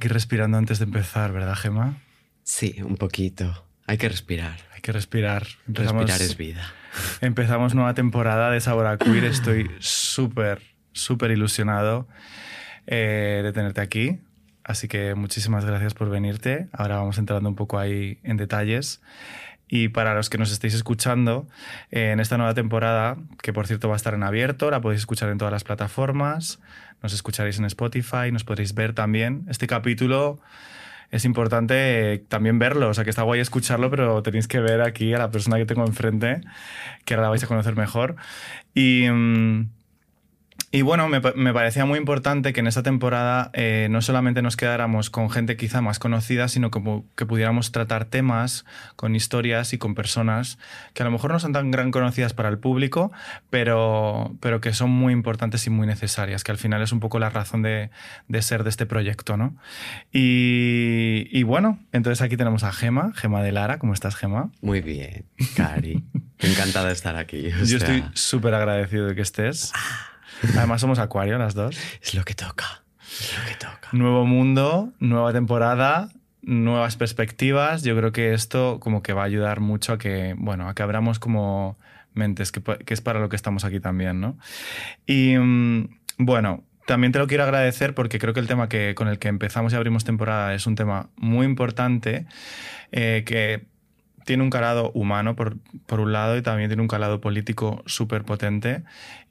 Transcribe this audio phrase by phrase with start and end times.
[0.00, 1.98] Aquí respirando antes de empezar, ¿verdad, Gemma?
[2.42, 3.66] Sí, un poquito.
[3.86, 4.56] Hay que respirar.
[4.72, 5.46] Hay que respirar.
[5.66, 6.72] respirar es vida.
[7.20, 9.26] Empezamos nueva temporada de Sabor a Queer.
[9.26, 10.62] Estoy súper,
[10.92, 12.08] súper ilusionado
[12.86, 14.20] eh, de tenerte aquí.
[14.64, 16.70] Así que muchísimas gracias por venirte.
[16.72, 19.02] Ahora vamos entrando un poco ahí en detalles.
[19.70, 21.46] Y para los que nos estéis escuchando,
[21.92, 25.02] eh, en esta nueva temporada, que por cierto va a estar en abierto, la podéis
[25.02, 26.58] escuchar en todas las plataformas,
[27.02, 29.44] nos escucharéis en Spotify, nos podréis ver también.
[29.48, 30.40] Este capítulo
[31.12, 34.80] es importante eh, también verlo, o sea que está guay escucharlo, pero tenéis que ver
[34.80, 36.40] aquí a la persona que tengo enfrente,
[37.04, 38.16] que ahora la vais a conocer mejor.
[38.74, 39.08] Y...
[39.08, 39.79] Mm,
[40.72, 41.20] y bueno, me,
[41.52, 45.80] parecía muy importante que en esta temporada eh, no solamente nos quedáramos con gente quizá
[45.80, 50.58] más conocida, sino como que pudiéramos tratar temas con historias y con personas
[50.94, 53.10] que a lo mejor no son tan gran conocidas para el público,
[53.50, 57.18] pero, pero que son muy importantes y muy necesarias, que al final es un poco
[57.18, 57.90] la razón de,
[58.40, 59.56] ser de este proyecto, ¿no?
[60.12, 63.80] Y, bueno, entonces aquí tenemos a Gema, Gema de Lara.
[63.80, 64.52] ¿Cómo estás, Gema?
[64.60, 65.24] Muy bien,
[65.56, 66.04] Cari.
[66.38, 67.50] Encantada de estar aquí.
[67.64, 69.72] Yo estoy súper agradecido de que estés.
[70.56, 71.78] Además somos Acuario las dos.
[72.02, 72.84] Es lo que toca.
[73.00, 73.88] Es lo que toca.
[73.92, 76.10] Nuevo mundo, nueva temporada,
[76.42, 77.82] nuevas perspectivas.
[77.82, 80.82] Yo creo que esto como que va a ayudar mucho a que, bueno, a que
[80.82, 81.78] abramos como
[82.14, 84.38] mentes, que, es para lo que estamos aquí también, ¿no?
[85.06, 89.08] Y mm, bueno, también te lo quiero agradecer porque creo que el tema que, con
[89.08, 92.26] el que empezamos y abrimos temporada es un tema muy importante,
[92.90, 93.69] eh, que
[94.24, 98.24] tiene un calado humano por, por, un lado y también tiene un calado político súper
[98.24, 98.82] potente.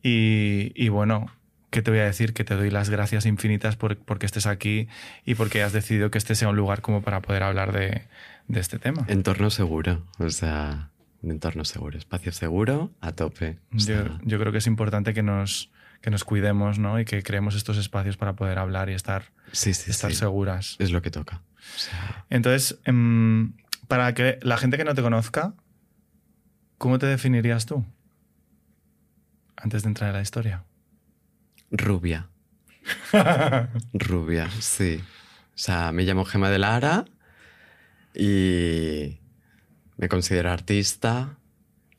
[0.04, 1.28] Y, y, bueno,
[1.70, 2.34] ¿qué te voy a decir?
[2.34, 4.88] Que te doy las gracias infinitas por, porque estés aquí
[5.26, 8.04] y porque has decidido que este sea un lugar como para poder hablar de,
[8.48, 9.06] de este tema.
[9.08, 10.90] Entorno seguro, o sea,
[11.22, 13.58] un entorno seguro, espacio seguro a tope.
[13.72, 15.70] yo, yo, creo que es importante que nos,
[16.02, 17.00] que nos cuidemos ¿no?
[17.00, 20.76] y que creemos estos espacios para poder hablar y estar, sí, sí, estar seguras.
[20.80, 21.42] Es lo que toca.
[22.30, 23.54] Entonces, em,
[23.90, 25.56] para que la gente que no te conozca,
[26.78, 27.84] ¿cómo te definirías tú?
[29.58, 30.64] Antes de entrar en la historia.
[31.72, 32.30] Rubia.
[33.94, 35.02] Rubia, sí.
[35.02, 37.06] O sea, me llamo Gema de Lara
[38.14, 39.18] y
[39.98, 41.40] me considero artista,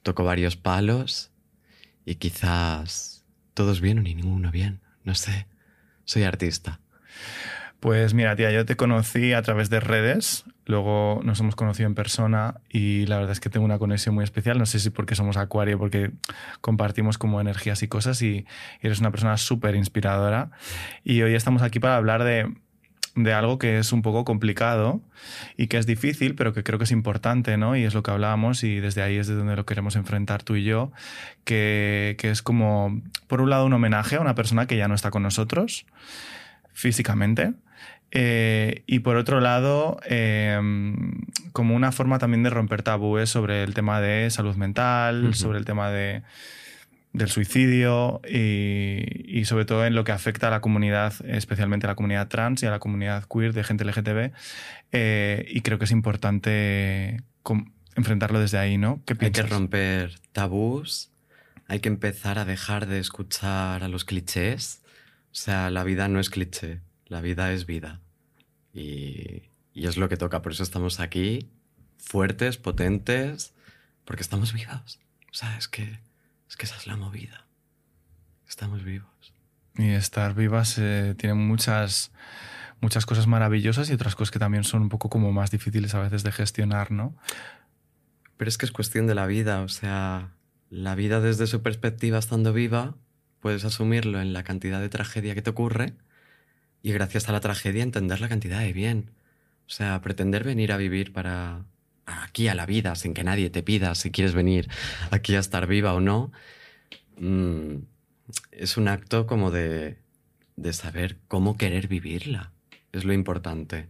[0.04, 1.32] toco varios palos
[2.04, 5.48] y quizás todos bien o ni ninguno bien, no sé.
[6.04, 6.78] Soy artista.
[7.80, 11.94] Pues mira, tía, yo te conocí a través de redes, luego nos hemos conocido en
[11.94, 15.14] persona y la verdad es que tengo una conexión muy especial, no sé si porque
[15.14, 16.10] somos acuario, porque
[16.60, 18.44] compartimos como energías y cosas y
[18.82, 20.50] eres una persona súper inspiradora
[21.04, 22.52] y hoy estamos aquí para hablar de,
[23.14, 25.00] de algo que es un poco complicado
[25.56, 27.76] y que es difícil, pero que creo que es importante, ¿no?
[27.76, 30.54] Y es lo que hablábamos y desde ahí es de donde lo queremos enfrentar tú
[30.54, 30.92] y yo,
[31.44, 34.94] que, que es como, por un lado, un homenaje a una persona que ya no
[34.94, 35.86] está con nosotros
[36.80, 37.52] físicamente,
[38.12, 41.20] eh, y por otro lado, em,
[41.52, 45.64] como una forma también de romper tabúes sobre el tema de salud mental, sobre el
[45.64, 46.22] tema de,
[47.12, 51.94] del suicidio y, sobre todo en lo que afecta a la comunidad, especialmente a la
[51.94, 54.32] comunidad trans y a la comunidad queer de gente LGTB.
[54.92, 57.22] Eh, y creo que es importante
[57.96, 59.02] enfrentarlo desde ahí, ¿no?
[59.20, 61.10] hay que romper tabús,
[61.68, 64.79] hay que empezar a dejar de escuchar a los clichés.
[65.32, 66.80] O sea, la vida no es cliché
[67.10, 68.00] la vida es vida.
[68.72, 69.42] Y,
[69.74, 70.40] es lo que toca.
[70.42, 71.50] Por eso estamos aquí,
[71.98, 73.52] fuertes, potentes,
[74.04, 75.00] porque estamos vivos.
[75.30, 76.00] O sea, es que,
[76.48, 77.46] es que esa es la movida.
[78.48, 79.10] Estamos vivos.
[79.76, 82.12] Y estar vivas eh, tiene muchas,
[82.80, 86.00] muchas cosas maravillosas y otras cosas que también son un poco como más difíciles a
[86.00, 87.16] veces de gestionar, ¿no?
[88.36, 90.30] Pero es que es cuestión de la vida, o sea,
[90.68, 92.94] la vida desde su perspectiva estando viva,
[93.40, 95.94] puedes asumirlo en la cantidad de tragedia que te ocurre
[96.82, 99.10] y gracias a la tragedia entender la cantidad de bien.
[99.66, 101.64] O sea, pretender venir a vivir para
[102.06, 104.68] aquí a la vida sin que nadie te pida si quieres venir
[105.10, 106.32] aquí a estar viva o no,
[107.18, 107.76] mm,
[108.52, 109.98] es un acto como de,
[110.56, 112.52] de, saber cómo querer vivirla.
[112.92, 113.88] Es lo importante.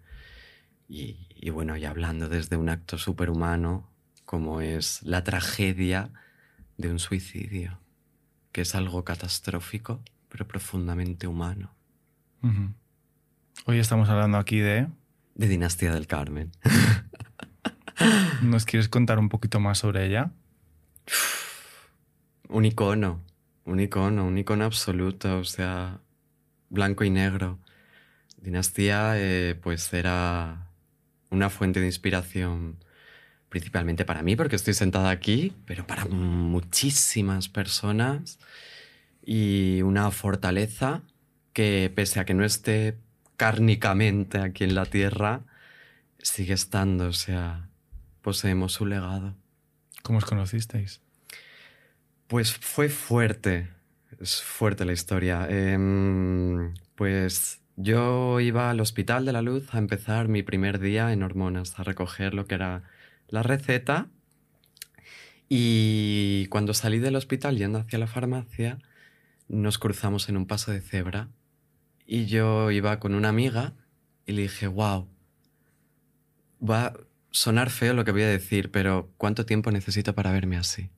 [0.89, 3.89] Y, y bueno, y hablando desde un acto superhumano
[4.25, 6.11] como es la tragedia
[6.77, 7.80] de un suicidio,
[8.53, 11.75] que es algo catastrófico, pero profundamente humano.
[13.67, 14.89] Hoy estamos hablando aquí de...
[15.35, 16.51] De Dinastía del Carmen.
[18.43, 20.33] ¿Nos quieres contar un poquito más sobre ella?
[22.49, 23.23] Un icono,
[23.65, 26.01] un icono, un icono absoluto, o sea,
[26.69, 27.59] blanco y negro.
[28.39, 30.71] Dinastía, eh, pues era
[31.31, 32.85] una fuente de inspiración
[33.51, 38.39] principalmente para mí, porque estoy sentada aquí, pero para muchísimas personas
[39.23, 41.03] y una fortaleza
[41.53, 42.97] que pese a que no esté
[43.37, 45.43] cárnicamente aquí en la Tierra,
[46.19, 47.69] sigue estando, o sea,
[48.23, 49.35] poseemos su legado.
[50.03, 51.01] ¿Cómo os conocisteis?
[52.29, 53.69] Pues fue fuerte,
[54.21, 55.47] es fuerte la historia.
[55.49, 61.25] Em, pues yo iba al Hospital de la Luz a empezar mi primer día en
[61.25, 62.85] hormonas, a recoger lo que era
[63.31, 64.09] la receta.
[65.49, 68.79] Y cuando salí del hospital yendo hacia la farmacia,
[69.49, 71.29] nos cruzamos en un paso de cebra.
[72.07, 73.75] Y yo iba con una amiga
[74.27, 75.09] y le dije, wow,
[76.61, 76.97] va a
[77.31, 80.91] sonar feo lo que voy a decir, pero ¿cuánto tiempo necesito para verme así?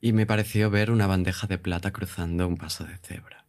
[0.00, 3.46] Y me pareció ver una bandeja de plata cruzando un paso de cebra.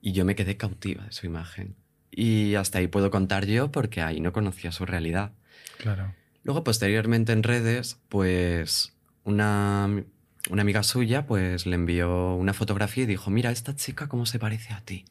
[0.00, 1.76] Y yo me quedé cautiva de su imagen.
[2.10, 5.32] Y hasta ahí puedo contar yo porque ahí no conocía su realidad.
[5.78, 6.14] Claro.
[6.48, 10.02] Luego, posteriormente en redes, pues una,
[10.48, 14.38] una amiga suya pues le envió una fotografía y dijo, mira, esta chica cómo se
[14.38, 15.04] parece a ti.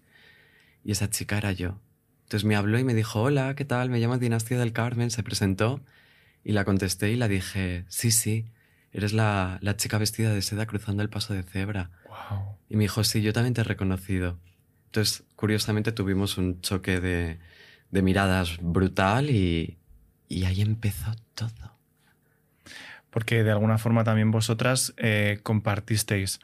[0.83, 1.79] Y esa chica era yo.
[2.23, 3.91] Entonces me habló y me dijo, hola, ¿qué tal?
[3.91, 5.79] Me llamo Dinastía del Carmen, se presentó
[6.43, 8.47] y la contesté y la dije, sí, sí,
[8.91, 11.91] eres la, la chica vestida de seda cruzando el paso de cebra.
[12.07, 12.57] Wow.
[12.67, 14.39] Y me dijo, sí, yo también te he reconocido.
[14.85, 17.37] Entonces, curiosamente, tuvimos un choque de,
[17.91, 19.76] de miradas brutal y,
[20.27, 21.75] y ahí empezó todo.
[23.09, 26.39] Porque de alguna forma también vosotras eh, compartisteis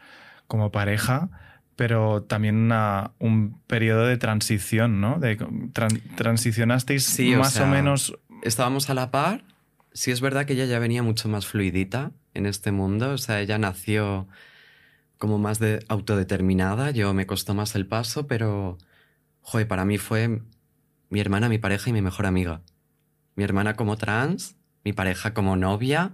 [0.47, 1.29] como pareja,
[1.75, 5.19] pero también una- un periodo de transición, ¿no?
[5.19, 8.17] De, tran- transicionasteis Sí, o más sea, o menos.
[8.43, 9.43] Estábamos a la par.
[9.93, 13.11] Sí es verdad que ella ya venía mucho más fluidita en este mundo.
[13.11, 14.27] O sea, ella nació
[15.17, 16.91] como más de autodeterminada.
[16.91, 18.77] Yo me costó más el paso, pero,
[19.41, 20.41] joder, para mí fue
[21.09, 22.61] mi hermana, mi pareja y mi mejor amiga.
[23.35, 26.11] Mi hermana como trans, mi pareja como novia,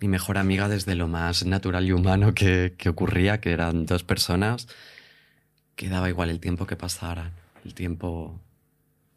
[0.00, 4.02] mi mejor amiga desde lo más natural y humano que, que ocurría, que eran dos
[4.04, 4.68] personas
[5.76, 7.32] que daba igual el tiempo que pasaran.
[7.64, 8.40] El tiempo,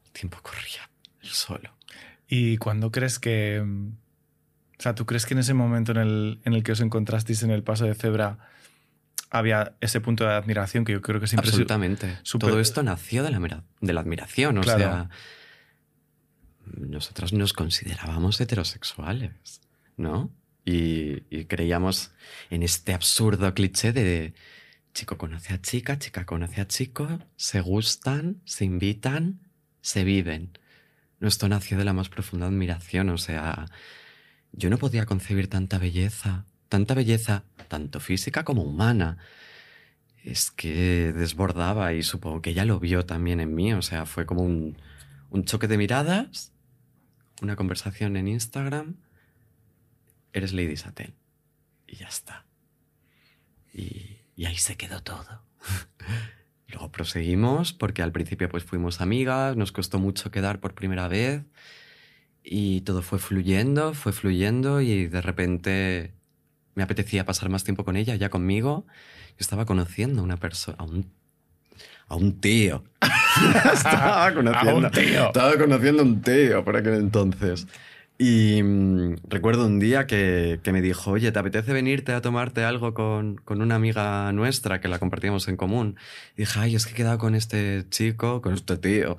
[0.06, 0.90] el tiempo corría,
[1.22, 1.72] el solo.
[2.28, 3.62] ¿Y cuándo crees que.?
[3.62, 7.44] O sea, ¿tú crees que en ese momento en el, en el que os encontrasteis
[7.44, 8.38] en el paso de cebra
[9.30, 11.50] había ese punto de admiración que yo creo que siempre.
[11.50, 12.18] Absolutamente.
[12.40, 14.58] Todo esto nació de la, de la admiración.
[14.58, 14.80] O Claro.
[14.80, 15.10] sea,
[16.78, 19.62] nosotros nos considerábamos heterosexuales,
[19.98, 20.32] ¿no?
[20.64, 22.12] Y, creíamos
[22.50, 24.34] en este absurdo cliché de
[24.94, 29.42] chico conoce a chica, chica conoce a chico, se gustan, se invitan,
[29.82, 30.58] se viven.
[31.22, 33.10] Esto nació de la más profunda admiración.
[33.10, 33.66] O sea,
[34.54, 39.18] yo no podía concebir tanta belleza, tanta belleza, tanto física como humana
[40.26, 43.74] es que desbordaba y supongo que ella lo vio también en mí.
[43.74, 44.78] O sea, fue como un,
[45.30, 46.52] un choque de miradas,
[47.42, 48.96] una conversación en Instagram.
[50.34, 51.14] Eres Lady Satel.
[51.88, 52.46] Y ya está.
[53.74, 55.42] Y, ahí se quedó todo.
[56.68, 61.44] Luego proseguimos porque al principio pues fuimos amigas, nos costó mucho quedar por primera vez
[62.44, 66.14] y todo fue fluyendo, fue fluyendo y de repente
[66.74, 68.86] me apetecía pasar más tiempo con ella, ya conmigo.
[69.30, 71.12] Yo estaba conociendo a una persona, a un,
[72.08, 72.84] a un tío.
[73.74, 75.28] estaba conociendo A un tío.
[75.28, 77.68] Estaba conociendo a un tío por aquel entonces.
[78.18, 82.64] Y mm, recuerdo un día que, que me dijo, oye, ¿te apetece venirte a tomarte
[82.64, 85.98] algo con, con una amiga nuestra que la compartíamos en común?
[86.38, 89.18] Y dije, ay, es que he quedado con este chico, con este tío.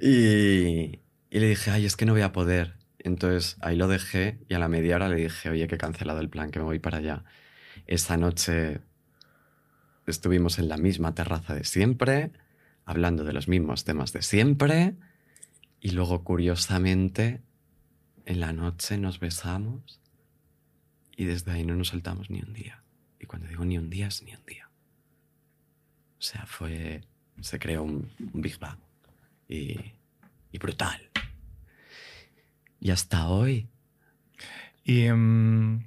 [0.00, 2.74] y, y le dije, ay, es que no voy a poder.
[3.00, 6.20] Entonces ahí lo dejé y a la media hora le dije, oye, que he cancelado
[6.20, 7.24] el plan, que me voy para allá.
[7.86, 8.80] Esa noche
[10.10, 12.30] estuvimos en la misma terraza de siempre,
[12.84, 14.94] hablando de los mismos temas de siempre,
[15.80, 17.42] y luego, curiosamente,
[18.24, 20.00] en la noche nos besamos
[21.16, 22.82] y desde ahí no nos soltamos ni un día.
[23.18, 24.68] Y cuando digo ni un día, es ni un día.
[26.18, 27.02] O sea, fue.
[27.40, 28.78] Se creó un, Big Bang.
[29.48, 29.76] Y,
[30.52, 31.10] y brutal.
[32.80, 33.68] Y hasta hoy.
[34.84, 35.86] ¿Y mm,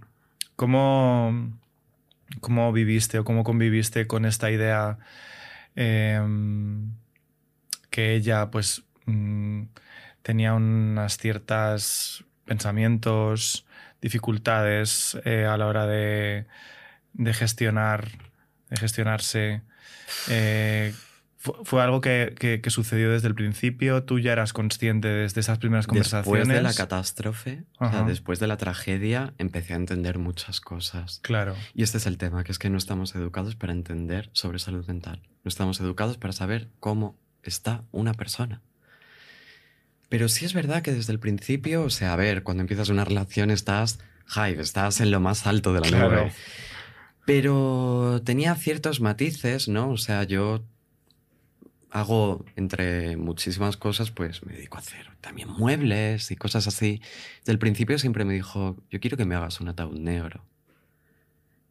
[0.55, 1.59] cómo,
[2.39, 4.97] cómo viviste o cómo conviviste con esta idea
[5.75, 6.93] em,
[7.89, 9.63] que ella pues mm,
[10.21, 13.65] tenía unas ciertas pensamientos,
[14.01, 16.45] dificultades eh, a la hora de,
[17.13, 18.07] de gestionar,
[18.69, 19.61] de gestionarse?
[20.29, 20.93] Eh,
[21.43, 24.03] ¿Fue, fue algo que, que- que sucedió desde el principio?
[24.03, 26.47] ¿Tú ya eras consciente desde esas primeras conversaciones?
[26.47, 31.19] Después de la catástrofe, o sea, después de la tragedia, empecé a entender muchas cosas.
[31.23, 34.59] Claro, Y este es el tema, que es que no estamos educados para entender sobre
[34.59, 35.23] salud mental.
[35.43, 38.61] No estamos educados para saber cómo está una persona.
[40.09, 43.03] Pero sí es verdad que desde el principio, o sea, a ver, cuando empiezas una
[43.03, 46.09] relación estás high, estás en lo más alto de la Claro.
[46.25, 46.31] nube.
[47.25, 49.89] Pero tenía ciertos matices, ¿no?
[49.89, 50.63] O sea, yo
[51.91, 57.01] hago, entre muchísimas cosas, pues me dedico a hacer también muebles y cosas así.
[57.39, 60.45] Desde el principio siempre me dijo, yo quiero que me hagas un ataúd negro.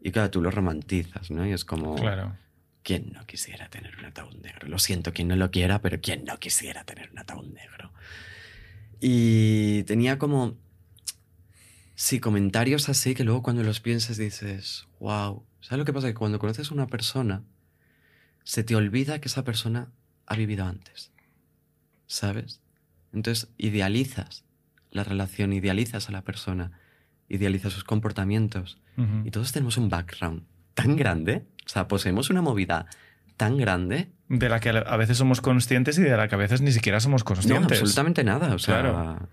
[0.02, 1.46] Y claro, tú lo romantizas, ¿no?
[1.46, 2.36] Y es como, Claro.
[2.82, 4.68] ¿quién no quisiera tener un ataúd negro?
[4.68, 7.90] Lo siento, quien no lo quiera, pero ¿quién no quisiera tener un ataúd negro?
[9.00, 10.58] Y tenía como,
[11.94, 15.44] sí, comentarios así que luego cuando los piensas dices, wow.
[15.60, 16.08] ¿Sabes lo que pasa?
[16.08, 17.42] Que cuando conoces a una persona,
[18.44, 19.92] se te olvida que esa persona
[20.30, 21.10] ha vivido antes.
[22.06, 22.60] ¿Sabes?
[23.12, 24.44] Entonces idealizas
[24.90, 26.72] la relación, idealizas a la persona,
[27.28, 28.80] idealizas sus comportamientos.
[28.96, 29.22] Ujú.
[29.26, 30.42] Y todos tenemos un background
[30.74, 32.86] tan grande, o sea, poseemos una movida
[33.36, 34.10] tan grande.
[34.28, 36.98] De la que a veces somos conscientes y de la que a veces ni siquiera
[37.00, 37.78] somos No, conscientes.
[37.80, 38.54] absolutamente nada.
[38.54, 39.28] O sea, Claro.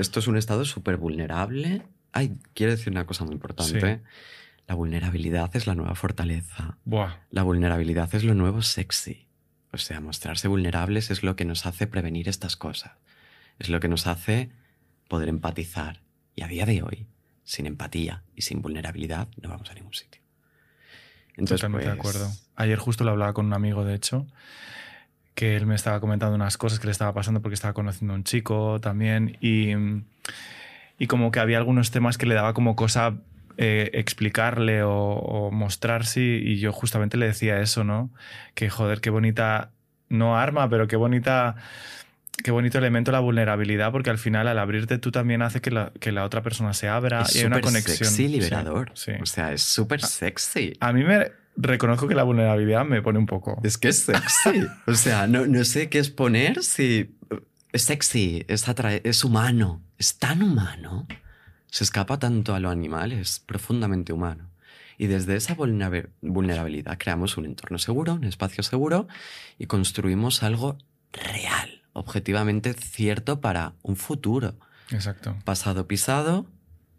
[0.00, 1.82] esto es un estado súper vulnerable.
[2.12, 3.96] Ay, quiero decir una cosa muy importante.
[3.96, 4.02] Sí.
[4.66, 6.76] La vulnerabilidad es la nueva fortaleza.
[6.84, 7.14] Buah.
[7.30, 9.27] La vulnerabilidad es lo nuevo sexy.
[9.72, 12.92] O sea, mostrarse vulnerables es lo que nos hace prevenir estas cosas.
[13.58, 14.50] Es lo que nos hace
[15.08, 16.00] poder empatizar.
[16.34, 17.06] Y a día de hoy,
[17.44, 20.22] sin empatía y sin vulnerabilidad, no vamos a ningún sitio.
[21.30, 22.34] Entonces, Totalmente de pues, acuerdo.
[22.56, 24.26] Ayer justo lo hablaba con un amigo, de hecho,
[25.34, 28.16] que él me estaba comentando unas cosas que le estaba pasando porque estaba conociendo a
[28.16, 29.72] un chico también y,
[30.98, 33.14] y como que había algunos temas que le daba como cosa
[33.58, 38.10] eh, explicarle o, o mostrarse y yo justamente le decía eso, ¿no?
[38.54, 39.72] Que joder, qué bonita,
[40.08, 41.56] no arma, pero qué bonita...
[42.44, 45.90] Qué bonito elemento la vulnerabilidad, porque al final al abrirte tú también hace que la,
[45.98, 47.96] que la otra persona se abra Es y hay una conexión.
[47.96, 48.92] sexy y Sí, liberador.
[48.94, 49.10] sí.
[49.20, 50.74] O sea, es súper sexy.
[50.78, 53.60] A mí me reconozco que la vulnerabilidad me pone un poco.
[53.64, 54.64] Es que es sexy.
[54.86, 57.10] o sea, no, no sé qué es poner si...
[57.72, 58.64] Es sexy, es,
[59.02, 61.08] es humano, es tan humano.
[61.70, 64.50] Se escapa tanto a lo animal, es profundamente humano.
[64.96, 69.06] Y desde esa vulnerabilidad creamos un entorno seguro, un espacio seguro
[69.58, 70.76] y construimos algo
[71.12, 74.56] real, objetivamente cierto para un futuro.
[74.90, 75.36] Exacto.
[75.44, 76.46] Pasado pisado,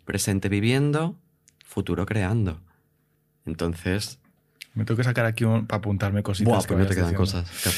[0.05, 1.19] presente viviendo,
[1.65, 2.61] futuro creando.
[3.45, 4.19] Entonces,
[4.75, 6.53] Me tengo que sacar aquí para apuntarme cositas.
[6.53, 7.43] buah, que pues no te vayas quedan diciendo.
[7.51, 7.73] cosas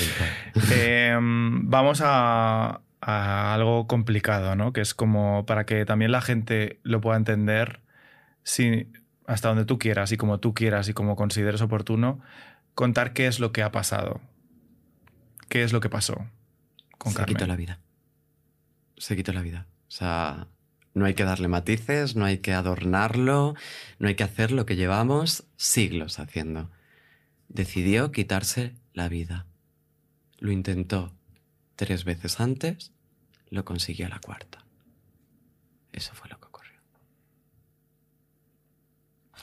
[0.53, 0.71] que.
[0.75, 4.73] Eh, vamos a, a algo complicado, ¿no?
[4.73, 7.81] Que es como para que también la gente lo pueda entender
[8.43, 8.91] si,
[9.25, 12.21] hasta donde tú quieras y como tú quieras y como consideres oportuno,
[12.75, 14.21] contar qué es lo que ha pasado.
[15.49, 16.27] ¿Qué es lo que pasó
[16.97, 17.35] con se Carmen?
[17.35, 17.79] quitó la vida.
[18.97, 19.65] Se quitó la vida.
[19.87, 20.47] O sea,
[20.93, 23.55] no hay que darle matices, no hay que adornarlo,
[23.99, 26.69] no hay que hacer lo que llevamos siglos haciendo.
[27.49, 29.45] Decidió quitarse la vida.
[30.37, 31.13] Lo intentó
[31.81, 32.91] tres veces antes,
[33.49, 34.59] lo consiguió a la cuarta.
[35.91, 36.79] Eso fue lo que ocurrió.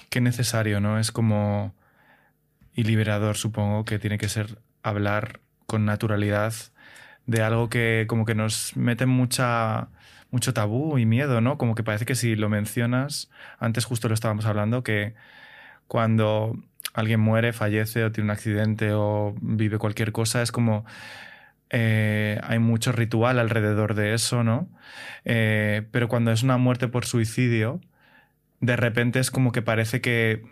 [0.08, 1.00] Qué necesario, ¿no?
[1.00, 1.74] Es como...
[2.74, 6.54] Y liberador, supongo, que tiene que ser hablar con naturalidad
[7.26, 9.88] de algo que como que nos mete mucha,
[10.30, 11.58] mucho tabú y miedo, ¿no?
[11.58, 15.16] Como que parece que si lo mencionas, antes justo lo estábamos hablando, que
[15.88, 16.56] cuando
[16.94, 20.84] alguien muere, fallece o tiene un accidente o vive cualquier cosa, es como...
[21.70, 24.68] eh, hay mucho ritual alrededor de eso, ¿no?
[25.24, 27.80] Eh, pero cuando es una muerte por suicidio,
[28.60, 30.42] de repente es como que parece que,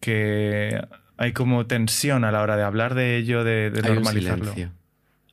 [0.00, 0.80] que
[1.16, 4.72] hay como tensión a la hora de hablar de ello, de, de Hay un silencio.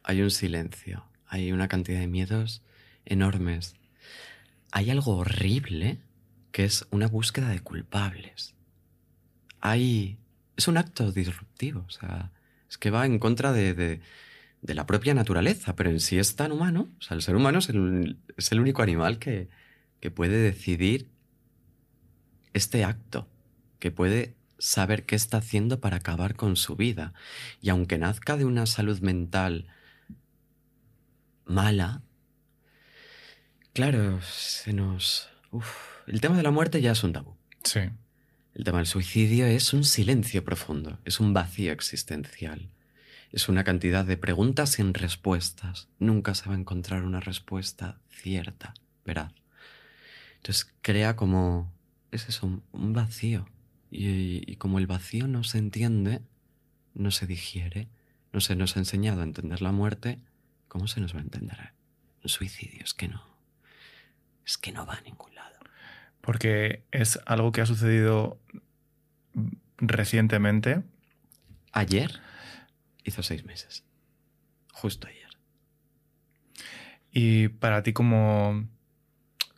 [0.03, 1.05] Hay un silencio.
[1.27, 2.61] Hay una cantidad de miedos
[3.05, 3.75] enormes.
[4.71, 5.99] Hay algo horrible
[6.51, 8.53] que es una búsqueda de culpables.
[9.61, 10.17] Hay.
[10.57, 11.83] Es un acto disruptivo.
[11.87, 12.31] O sea,
[12.69, 14.01] es que va en contra de, de-
[14.63, 16.89] de la propia naturaleza, pero en sí es tan humano.
[16.97, 19.49] O sea, el ser humano es el, es el único animal que,
[19.99, 21.09] que puede decidir
[22.53, 23.27] este acto,
[23.79, 27.13] que puede saber qué está haciendo para acabar con su vida.
[27.61, 29.67] Y aunque nazca de una salud mental
[31.45, 32.01] mala,
[33.73, 35.29] claro, se nos...
[35.51, 35.67] uf,
[36.07, 37.35] el tema de la muerte ya es un tabú.
[37.65, 37.81] Sí.
[38.53, 42.69] El tema del suicidio es un silencio profundo, es un vacío existencial.
[43.33, 45.89] Es una cantidad de preguntas sin respuestas.
[45.99, 49.33] Nunca se va a encontrar una respuesta cierta, veraz.
[50.37, 51.73] Entonces crea como...
[52.11, 53.47] Es eso, un- vacío.
[53.89, 56.21] Y, y como el vacío no se entiende,
[56.93, 57.87] no se digiere,
[58.31, 60.19] no se nos ha enseñado a entender la muerte,
[60.67, 61.73] ¿cómo se nos va a entender
[62.23, 62.83] un suicidio?
[62.83, 63.23] Es que no.
[64.45, 65.57] Es que no va a ningún lado.
[66.21, 68.39] Porque es algo que ha sucedido
[69.77, 70.83] recientemente.
[71.71, 72.21] Ayer
[73.03, 73.83] hizo seis meses.
[74.71, 75.29] Justo ayer.
[77.11, 78.67] Y para ti, como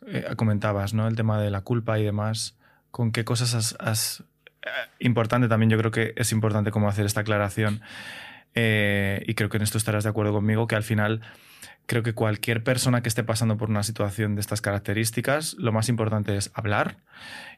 [0.06, 1.08] eh, comentabas, ¿no?
[1.08, 2.56] El tema de la culpa y demás,
[2.90, 4.24] ¿con qué cosas has...
[4.62, 7.80] eh, importante también, yo creo que es importante como hacer esta aclaración.
[8.54, 11.22] eh, y creo que en esto estarás de acuerdo conmigo, que al final
[11.86, 15.88] creo que cualquier persona que esté pasando por una situación de estas características, lo más
[15.88, 16.98] importante es hablar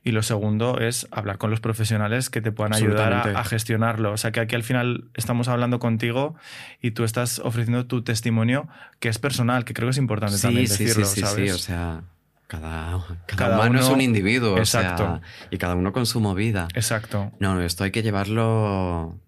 [0.04, 4.12] y lo segundo es hablar con los profesionales que te puedan ayudar a, gestionarlo.
[4.12, 6.36] O sea, que aquí al final estamos hablando contigo
[6.82, 8.68] y tú estás ofreciendo tu testimonio
[9.00, 11.50] que es personal, que creo que es importante también decirlo, sí, sí, ¿sabes?
[11.50, 12.02] Sí, o sea,
[12.46, 14.58] cada, cada, humano es un individuo.
[14.58, 15.20] Exacto.
[15.50, 16.68] y cada uno con su movida.
[16.74, 17.32] Exacto.
[17.40, 19.18] No, esto hay que llevarlo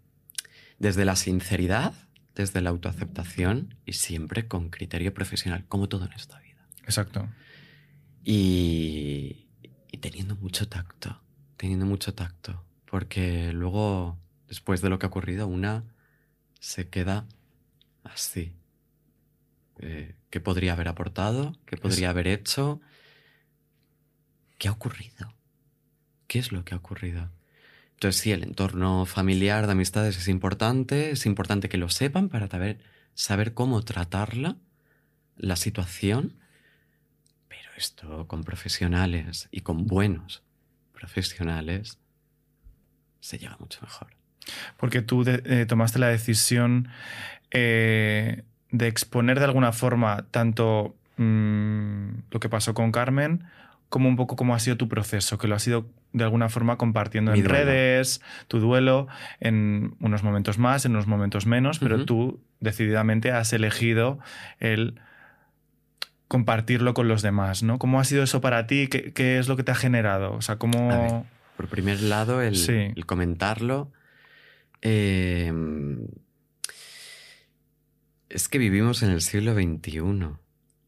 [0.79, 1.95] desde la sinceridad
[2.41, 6.67] desde la autoaceptación y siempre con criterio profesional, como todo en esta vida.
[6.85, 7.29] Exacto.
[8.25, 9.47] Y,
[10.01, 11.21] teniendo mucho tacto,
[11.59, 14.19] teniendo mucho tacto, porque luego,
[14.49, 15.85] después de lo que ha ocurrido, una
[16.59, 17.27] se queda
[18.03, 18.55] así.
[19.79, 21.57] Eh, ¿Qué podría haber aportado?
[21.67, 22.81] ¿Qué podría haber hecho?
[24.57, 25.35] ¿Qué ha ocurrido?
[26.27, 27.31] ¿Qué es lo que ha ocurrido?
[28.01, 32.49] Entonces sí, el entorno familiar de amistades es importante, es importante que lo sepan para
[33.13, 34.57] saber, cómo tratarla,
[35.37, 36.33] la situación,
[37.47, 40.43] pero esto con profesionales y con buenos
[40.95, 41.99] profesionales
[43.21, 44.09] se llega mucho mejor.
[44.79, 46.89] Porque tú eh, tomaste la decisión
[47.51, 53.45] eh, de exponer de alguna forma tanto mm, lo que pasó con Carmen
[53.91, 56.79] como un poco cómo ha sido tu proceso, que lo has ido de alguna forma
[56.79, 59.09] compartiendo en redes, tu duelo,
[59.41, 64.21] en unos momentos más, en unos momentos menos, pero tú decididamente has elegido
[64.61, 65.01] el
[66.29, 67.79] compartirlo con los demás, ¿no?
[67.79, 68.87] ¿Cómo ha sido eso para ti?
[68.89, 70.33] ¿Qué, es lo que te ha generado?
[70.35, 71.27] O sea, ¿cómo...?
[71.57, 73.93] por primer lado, el, comentarlo.
[74.81, 75.53] Eh,
[78.31, 80.01] es que vivimos en el siglo XXI.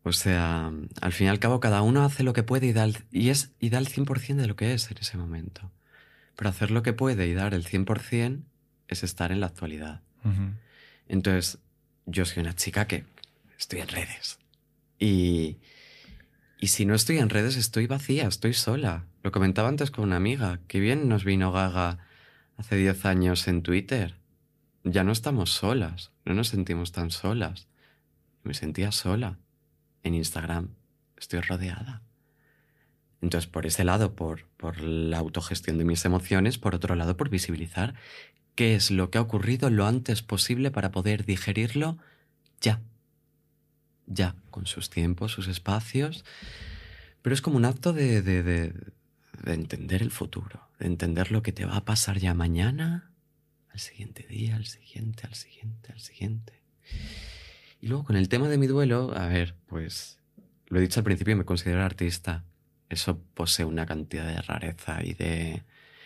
[0.05, 2.85] O sea, al fin y al cabo cada uno hace lo que puede y da
[2.85, 5.71] el, y es, y da el 100% de lo que es en ese momento.
[6.35, 8.43] Pero hacer lo que puede y dar el 100%
[8.88, 10.01] es estar en la actualidad.
[11.09, 11.59] Entonces,
[12.07, 13.05] yo soy una chica que
[13.59, 14.38] estoy en redes.
[14.99, 15.59] Y,
[16.59, 19.05] y si no estoy en redes, estoy vacía, estoy sola.
[19.23, 21.99] Lo comentaba antes con una amiga, que bien nos vino Gaga
[22.57, 24.17] hace 10 años en Twitter.
[24.83, 27.69] Ya no estamos solas, no nos sentimos tan solas.
[28.43, 29.38] Me sentía sola
[30.03, 30.71] en Instagram
[31.17, 32.03] estoy rodeada.
[33.21, 37.29] Entonces, por ese lado, por, por la autogestión de mis emociones, por otro lado, por
[37.29, 37.95] visibilizar
[38.57, 41.99] qué es lo que ha ocurrido lo antes posible para poder digerirlo
[42.61, 42.81] ya.
[44.07, 46.25] Ya, con sus tiempos, sus espacios.
[47.23, 48.75] Pero es como un acto de, de, de,
[49.45, 53.12] de entender el futuro, de entender lo que te va a pasar ya mañana,
[53.73, 56.61] al siguiente día, al siguiente, al siguiente, al siguiente.
[57.83, 60.21] Y luego con el tema de mi duelo, a ver, pues
[60.68, 62.45] lo he dicho al principio, me considero artista.
[62.88, 65.64] Eso posee una cantidad de rareza y de,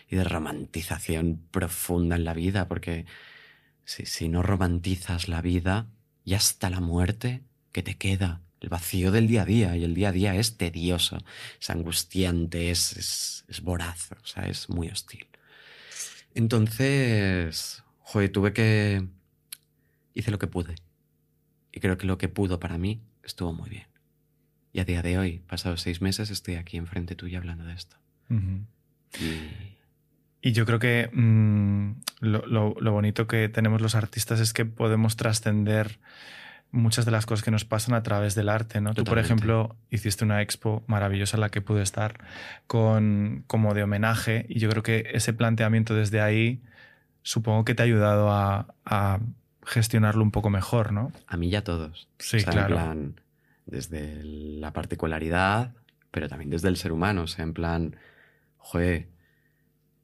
[0.09, 3.05] y de romantización profunda en la vida, porque
[3.85, 5.87] si, si no romantizas la vida
[6.25, 8.41] y hasta la muerte, ¿qué te queda?
[8.62, 11.19] El vacío del día a día, y el día a día es tedioso,
[11.61, 15.27] es angustiante, es, es, es voraz, o sea, es muy hostil.
[16.35, 19.07] Entonces, joder, tuve que...
[20.15, 20.75] Hice lo que pude
[21.77, 23.87] y creo que lo que pudo para mí estuvo muy bien.
[24.73, 27.97] Y a día de hoy, pasados seis meses, estoy aquí enfrente tuyo hablando de esto.
[30.41, 30.53] y...
[30.53, 35.99] yo creo que mm, lo, bonito que tenemos los artistas es que podemos trascender
[36.71, 38.95] muchas de las cosas que nos pasan a través del arte, ¿no?
[38.95, 42.25] Tú, por ejemplo, hiciste una expo maravillosa en la que pude estar
[42.67, 46.62] con, como de homenaje y yo creo que ese planteamiento desde ahí
[47.21, 49.21] supongo que te ha ayudado a
[49.67, 51.13] gestionarlo un poco mejor, ¿no?
[51.27, 52.09] A mí y a todos.
[52.19, 52.61] Sí, claro.
[52.61, 53.21] En plan,
[53.67, 55.75] desde la particularidad,
[56.13, 57.23] pero también desde el ser humano.
[57.23, 57.97] O sea, en plan,
[58.59, 59.09] joder,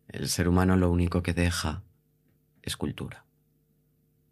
[0.08, 1.82] el ser humano lo único que deja
[2.62, 3.24] es cultura.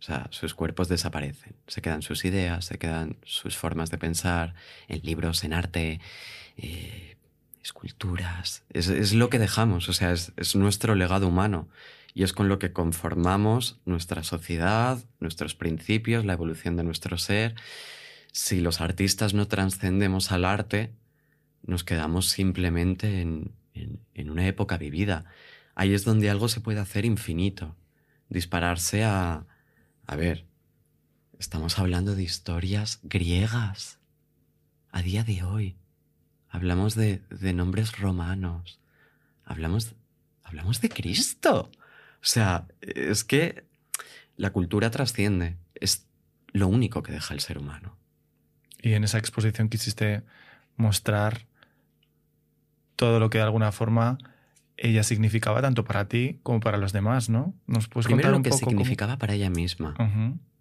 [0.00, 4.54] O sea, sus cuerpos desaparecen, se quedan sus ideas, se quedan sus formas de pensar,
[4.88, 6.00] en libros, en arte,
[6.56, 7.16] eh,
[7.62, 8.64] esculturas.
[8.70, 11.68] Es, lo que dejamos, o sea, es, es nuestro legado humano
[12.14, 17.54] y es con lo que conformamos nuestra sociedad, nuestros principios, la evolución de nuestro ser.
[18.32, 20.92] Si los artistas no trascendemos al arte,
[21.62, 23.54] nos quedamos simplemente en,
[24.28, 25.24] una época vivida.
[25.74, 27.76] Ahí es donde algo se puede hacer infinito,
[28.28, 29.46] dispararse a...
[30.06, 30.46] A ver,
[31.38, 33.98] estamos hablando de historias griegas
[34.90, 35.76] a día de hoy.
[36.48, 38.80] Hablamos de, de nombres romanos.
[39.44, 39.94] Hablamos,
[40.42, 41.70] hablamos de Cristo.
[42.22, 43.64] O sea, es que
[44.36, 46.06] la cultura trasciende, es
[46.52, 47.96] lo único que deja el ser humano.
[48.82, 50.22] Y en esa exposición quisiste
[50.76, 51.46] mostrar
[52.96, 54.18] todo lo que de alguna forma
[54.76, 57.54] ella significaba tanto para ti como para los demás, ¿no?
[57.66, 59.94] ¿Nos puedes Primero lo que significaba para ella misma.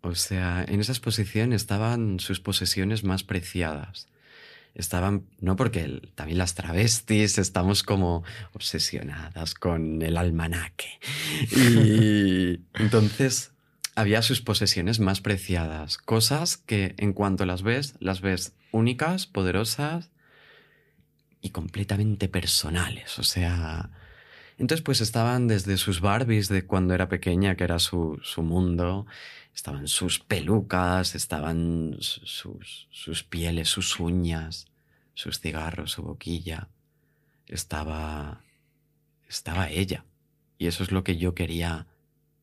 [0.02, 4.08] O sea, en esa exposición estaban sus posesiones más preciadas.
[4.76, 11.00] Estaban, no porque también las travestis estamos como obsesionadas con el almanaque.
[11.52, 13.52] Y entonces
[13.96, 20.12] había sus posesiones más preciadas, cosas que en cuanto las ves, las ves únicas, poderosas
[21.42, 23.20] y completamente personales.
[23.20, 23.90] O sea,
[24.60, 29.08] entonces pues estaban desde sus Barbies de cuando era pequeña, que era su, su mundo,
[29.56, 34.68] estaban sus pelucas, estaban sus, sus pieles, sus uñas,
[35.16, 36.70] sus cigarros, su boquilla.
[37.48, 38.44] Estaba,
[39.28, 40.06] estaba ella.
[40.58, 41.88] Y eso es lo que yo quería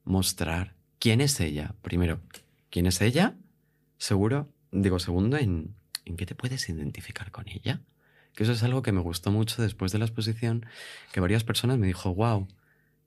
[0.05, 1.75] mostrar ¿Quién es ella?
[1.83, 2.21] Primero,
[2.71, 3.37] ¿quién es ella?
[3.99, 5.75] Seguro, digo, segundo, ¿en,
[6.05, 7.81] ¿en qué te puedes identificar con ella?
[8.37, 10.67] Que eso es algo que me gustó mucho después de la exposición,
[11.13, 12.47] que varias personas me dijo, wow,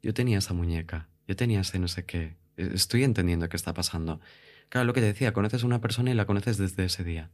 [0.04, 3.74] yo tenía esa muñeca, yo tenía ese no sé qué, e, estoy entendiendo qué está
[3.74, 4.20] pasando.
[4.68, 7.30] Claro, lo que te decía, conoces a una persona y la conoces desde ese día,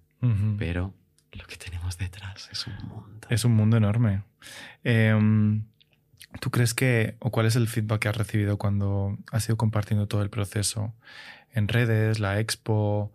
[0.60, 0.94] pero
[1.32, 3.28] lo que tenemos detrás es un mundo.
[3.30, 4.24] Es un mundo enorme.
[4.84, 5.14] Eh,
[6.40, 10.08] ¿Tú crees que, o cuál es el feedback que has recibido cuando has ido compartiendo
[10.08, 10.94] todo el proceso
[11.54, 13.14] en redes, la expo?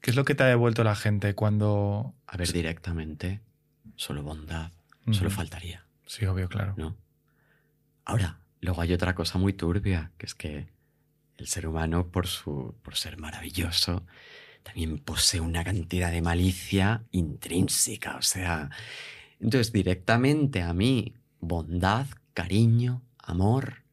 [0.00, 2.14] ¿Qué es lo que te ha devuelto la gente cuando...
[2.26, 3.40] A ver, directamente,
[3.96, 4.72] solo bondad,
[5.10, 5.84] solo faltaría.
[6.06, 6.74] Sí, obvio, claro.
[6.76, 6.96] ¿No?
[8.04, 10.68] Ahora, luego hay otra cosa muy turbia, que es que
[11.36, 14.06] el ser humano, por, su, por ser maravilloso,
[14.62, 18.16] también posee una cantidad de malicia intrínseca.
[18.16, 18.70] O sea,
[19.40, 23.84] entonces directamente a mí, bondad cariño, amor,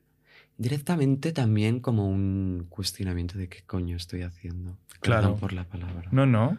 [0.57, 4.77] directamente también como un cuestionamiento de qué coño estoy haciendo.
[4.99, 5.35] Claro.
[5.35, 6.07] por la palabra.
[6.11, 6.55] No, no.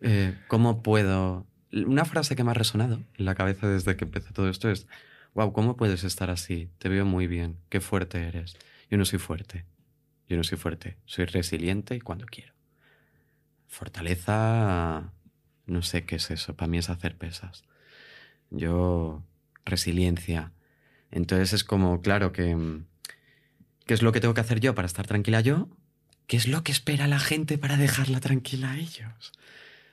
[0.00, 1.47] Eh, ¿Cómo puedo...?
[1.72, 4.86] Una frase que me ha resonado en la cabeza desde que empezó todo esto es,
[5.34, 6.70] wow, ¿cómo puedes estar así?
[6.78, 8.56] Te veo muy bien, qué fuerte eres.
[8.90, 9.66] Yo no soy fuerte,
[10.28, 12.54] yo no soy fuerte, soy resiliente y cuando quiero.
[13.66, 15.12] Fortaleza,
[15.66, 17.64] no sé qué es eso, para mí es hacer pesas.
[18.50, 19.22] Yo,
[19.66, 20.52] resiliencia,
[21.10, 22.82] entonces es como, claro, que...
[23.86, 25.68] ¿Qué es lo que tengo que hacer yo para estar tranquila yo?
[26.26, 29.32] ¿Qué es lo que espera la gente para dejarla tranquila a ellos?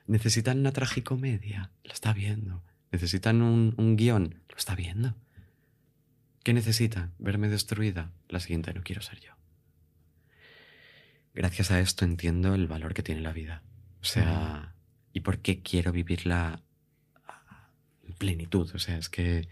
[0.08, 2.63] Necesitan una tragicomedia, lo está viendo.
[2.91, 5.15] Necesitan un, un guion, lo está viendo.
[6.44, 7.13] ¿Qué necesitan?
[7.18, 8.12] ¿Verme destruida?
[8.30, 9.32] La siguiente no quiero ser yo.
[11.34, 13.63] Gracias a esto entiendo el valor que tiene la vida.
[14.02, 14.74] O sea,
[15.12, 16.62] y por qué quiero vivirla
[18.08, 18.70] en plenitud.
[18.74, 19.48] O sea, es que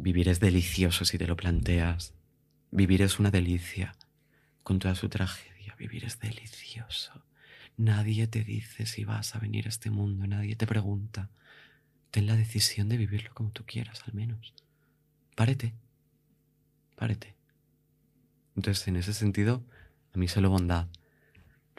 [0.00, 2.14] Vivir es delicioso si te lo planteas.
[2.70, 3.96] Vivir es una delicia.
[4.62, 7.24] Con toda su tragedia, vivir es delicioso.
[7.78, 11.30] Nadie te dice si vas a venir a este mundo, nadie te pregunta.
[12.10, 14.52] Ten la decisión de vivirlo como tú quieras, al menos.
[15.36, 15.74] Párete.
[16.96, 17.36] Párete.
[18.56, 19.62] Entonces, en ese sentido,
[20.12, 20.88] a mí solo bondad.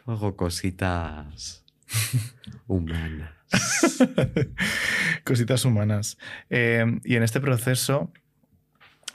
[0.06, 1.66] Luego cositas
[2.68, 3.34] humanas.
[5.26, 6.18] Cositas humanas.
[6.50, 8.14] Eh, y en este proceso,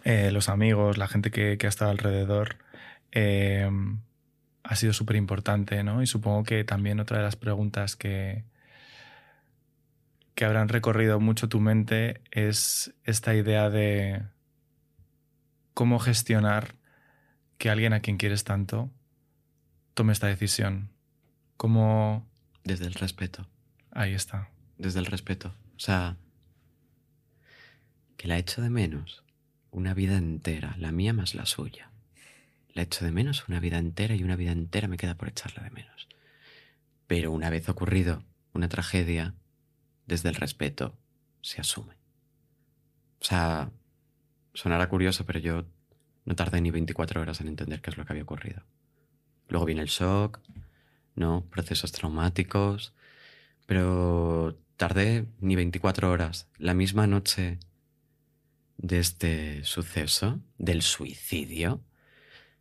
[0.03, 2.59] eh, los amigos, la gente que, ha estado alrededor,
[3.12, 3.70] eh,
[4.64, 6.03] ha sido súper importante, ¿no?
[6.03, 8.44] Y supongo que también otra de las preguntas que,
[10.35, 14.22] que habrán recorrido mucho tu mente es esta idea de
[15.74, 16.74] cómo gestionar
[17.59, 18.90] que alguien a quien quieres tanto
[19.92, 20.90] tome esta decisión.
[21.57, 22.27] ¿Cómo,
[22.64, 23.46] desde el respeto.
[23.92, 24.48] Ahí está.
[24.79, 25.55] Desde el respeto.
[25.77, 26.16] O sea,
[28.16, 29.22] que la echo de menos
[29.70, 31.90] una vida entera, la mía más la suya.
[32.74, 35.62] La echo de menos una vida entera y una vida entera me queda por echarla
[35.62, 36.08] de menos.
[37.06, 39.34] Pero una vez ocurrido una tragedia,
[40.06, 40.98] desde el respeto
[41.40, 41.94] se asume.
[43.20, 43.70] O sea,
[44.54, 45.64] sonará curioso, pero yo
[46.24, 48.62] no tardé ni 24 horas en entender qué es lo que había ocurrido.
[49.48, 50.40] Luego viene el shock,
[51.14, 51.46] ¿no?
[51.50, 52.92] Procesos traumáticos,
[53.66, 56.48] pero tardé ni 24 horas.
[56.58, 57.58] La misma noche
[58.78, 61.80] de este suceso, del suicidio,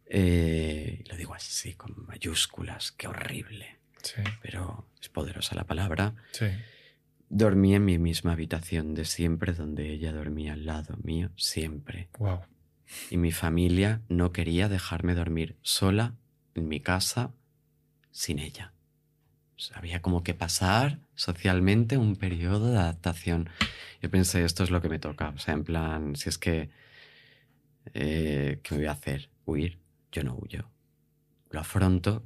[0.05, 4.21] eh, lo digo así, con mayúsculas, qué horrible, sí.
[4.41, 6.15] pero es poderosa la palabra.
[6.31, 6.47] Sí.
[7.29, 12.09] Dormí en mi misma habitación de siempre, donde ella dormía al lado mío, siempre.
[12.19, 12.41] Wow.
[13.09, 16.13] Y mi familia no quería dejarme dormir sola
[16.53, 17.31] en mi casa
[18.11, 18.73] sin ella.
[19.73, 23.49] había como que pasar socialmente un periodo de adaptación.
[24.01, 25.29] Yo pensé, esto es lo que me toca.
[25.29, 26.69] O sea, en plan, si es que,
[27.93, 29.29] eh, ¿qué me voy a hacer?
[29.45, 29.79] ¿Huir?
[30.13, 30.69] Yo no huyo.
[31.49, 32.23] Lo afronto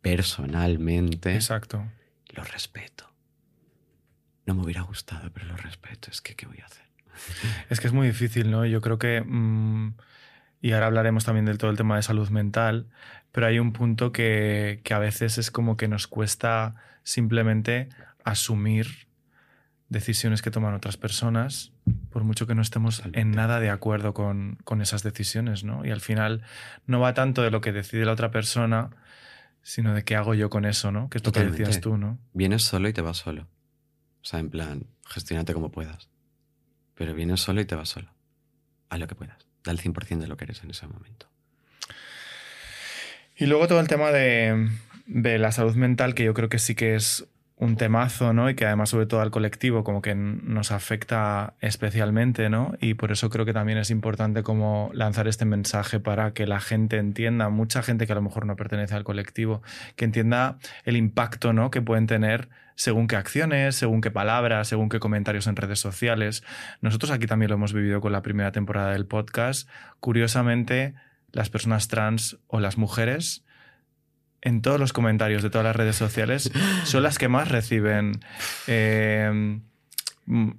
[0.00, 1.34] personalmente.
[1.34, 1.86] Exacto.
[2.30, 3.12] Lo respeto.
[4.46, 6.10] No me hubiera gustado, pero lo respeto.
[6.10, 6.82] Es que, ¿qué voy a hacer?
[7.70, 8.64] Es que es muy difícil, ¿no?
[8.64, 9.94] Yo creo que, mm,
[10.62, 12.88] y ahora hablaremos también del todo el tema de salud mental,
[13.32, 17.90] pero hay un punto que, que a veces es como que nos cuesta simplemente
[18.24, 19.08] asumir
[19.92, 21.70] decisiones que toman otras personas,
[22.10, 25.84] por mucho que no estemos en nada de acuerdo con, con, esas decisiones, ¿no?
[25.84, 26.42] Y al final
[26.86, 28.90] no va tanto de lo que decide la otra persona,
[29.62, 31.08] sino de qué hago yo con eso, ¿no?
[31.08, 32.18] Que es lo que decías tú, ¿no?
[32.32, 33.42] Vienes solo y te vas solo.
[34.22, 36.08] O sea, en plan, gestiónate como puedas.
[36.94, 38.08] Pero vienes solo y te vas solo.
[38.88, 39.46] A lo que puedas.
[39.62, 41.28] Da el 100% de lo que eres en ese momento.
[43.36, 44.70] Y luego todo el tema de,
[45.06, 47.26] de la salud mental, que yo creo que sí que es
[47.62, 48.50] un temazo, ¿no?
[48.50, 52.74] Y que además, sobre todo al colectivo, como que nos afecta especialmente, ¿no?
[52.80, 56.58] Y por eso creo que también es importante como lanzar este mensaje para que la
[56.58, 59.62] gente entienda, mucha gente que a lo mejor no pertenece al colectivo,
[59.94, 61.70] que entienda el impacto, ¿no?
[61.70, 66.42] Que pueden tener según qué acciones, según qué palabras, según qué comentarios en redes sociales.
[66.80, 69.68] Nosotros aquí también lo hemos vivido con la primera temporada del podcast.
[70.00, 70.94] Curiosamente,
[71.30, 73.44] las personas trans o las mujeres
[74.42, 76.50] en todos los comentarios de todas las redes sociales
[76.84, 78.20] son las que más reciben
[78.66, 79.60] eh,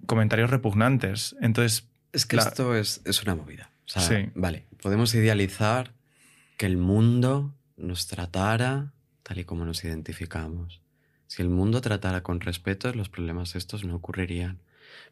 [0.06, 1.36] comentarios repugnantes.
[1.42, 1.88] Entonces.
[2.12, 3.70] Es que esto es, una movida.
[3.86, 4.30] sí.
[4.36, 5.94] Vale, podemos idealizar
[6.58, 8.94] que el mundo nos tratara
[9.24, 10.82] tal y como nos identificamos.
[11.28, 14.60] Si el mundo tratara con respeto, los problemas estos no ocurrirían.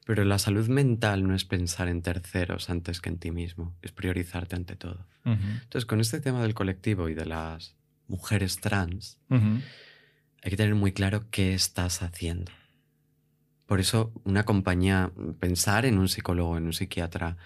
[0.05, 3.91] Pero la salud mental no es pensar en terceros antes que en ti mismo, es
[3.91, 5.07] priorizarte ante todo.
[5.25, 7.75] Entonces, con este tema del colectivo y de las
[8.11, 12.51] mujeres trans, hay que tener muy claro qué estás haciendo.
[13.65, 17.37] Por eso una compañía, pensar en un psicólogo, en un psiquiatra,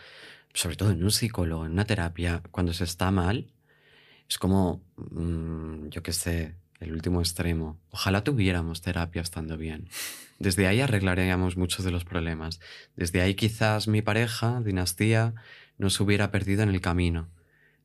[0.54, 3.54] sobre todo en un psicólogo, en una terapia, cuando se está mal,
[4.28, 7.80] es como, mm, yo qué sé, el último extremo.
[7.92, 9.88] Ojalá tuviéramos terapia estando bien.
[10.40, 12.60] Desde ahí arreglaríamos muchos de los problemas.
[12.96, 15.36] Desde ahí quizás mi pareja, dinastía,
[15.78, 17.30] no se hubiera perdido en el camino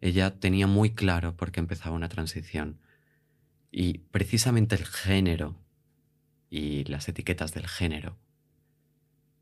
[0.01, 2.79] ella tenía muy claro por qué empezaba una transición.
[3.71, 5.57] Y precisamente el género
[6.49, 8.19] y las etiquetas del género,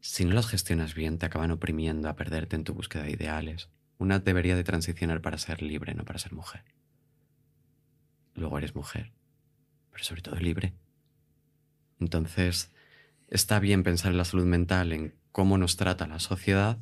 [0.01, 3.69] si no las gestionas bien, te acaban oprimiendo a perderte en tu búsqueda de ideales.
[3.99, 6.65] Una debería de transicionar para ser libre, no para ser mujer.
[8.35, 9.13] Luego eres mujer,
[9.91, 10.75] pero sobre todo libre.
[11.99, 12.71] Entonces,
[13.29, 16.79] está bien pensar en la salud mental, en cómo nos trata la sociedad,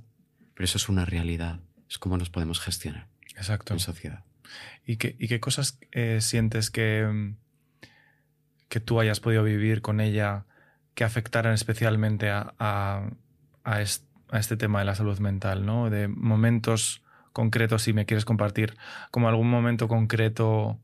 [0.54, 3.08] pero eso es una realidad, es cómo nos podemos gestionar.
[3.36, 3.74] Exacto.
[3.74, 4.24] en sociedad.
[4.86, 7.34] ¿Y qué, y qué cosas eh, sientes que,
[8.68, 10.46] que tú hayas podido vivir con ella
[10.94, 13.10] que afectaran especialmente a, a,
[13.64, 15.90] a, este tema de la salud mental, ¿no?
[15.90, 18.76] De momentos concretos, si me quieres compartir,
[19.10, 20.80] como algún momento concreto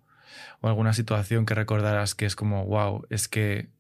[0.61, 3.71] o alguna situación que recordaras que es como, wow, es que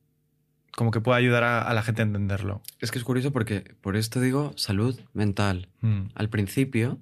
[0.74, 2.62] como que puede ayudar a, la gente a entenderlo.
[2.80, 5.68] Es que es curioso porque por esto digo salud mental.
[5.82, 6.04] Mm.
[6.14, 6.98] Al principio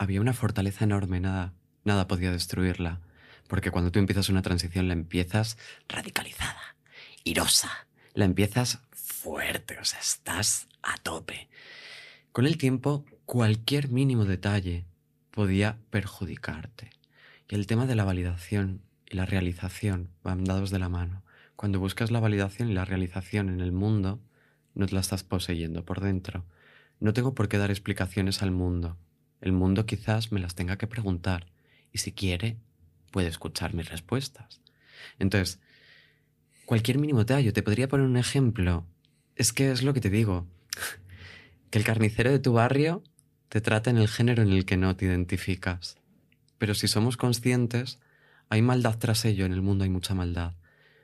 [0.00, 1.52] había una fortaleza enorme, nada,
[1.84, 3.02] nada podía destruirla.
[3.48, 5.58] Porque cuando tú empiezas una transición la empiezas
[5.90, 6.74] radicalizada,
[7.22, 11.50] irosa, la empiezas fuerte, o sea, estás a tope.
[12.32, 14.86] Con el tiempo, cualquier mínimo detalle
[15.32, 16.92] podía perjudicarte.
[17.46, 21.24] Y el tema de la validación y la realización van dados de la mano.
[21.56, 24.18] Cuando buscas la validación y la realización en el mundo,
[24.74, 26.46] no te la estás poseyendo por dentro.
[27.00, 28.96] No tengo por qué dar explicaciones al mundo,
[29.40, 31.46] el mundo quizás me las tenga que preguntar
[31.92, 32.56] y si quiere,
[33.10, 34.60] puede escuchar mis respuestas.
[35.18, 35.60] Entonces,
[36.66, 38.86] cualquier mínimo tallo, te podría poner un ejemplo.
[39.36, 40.46] Es que es lo que te digo,
[41.70, 43.02] que el carnicero de tu barrio
[43.48, 45.96] te trata en el género en el que no te identificas.
[46.58, 47.98] Pero si somos conscientes,
[48.48, 50.54] hay maldad tras ello, en el mundo hay mucha maldad.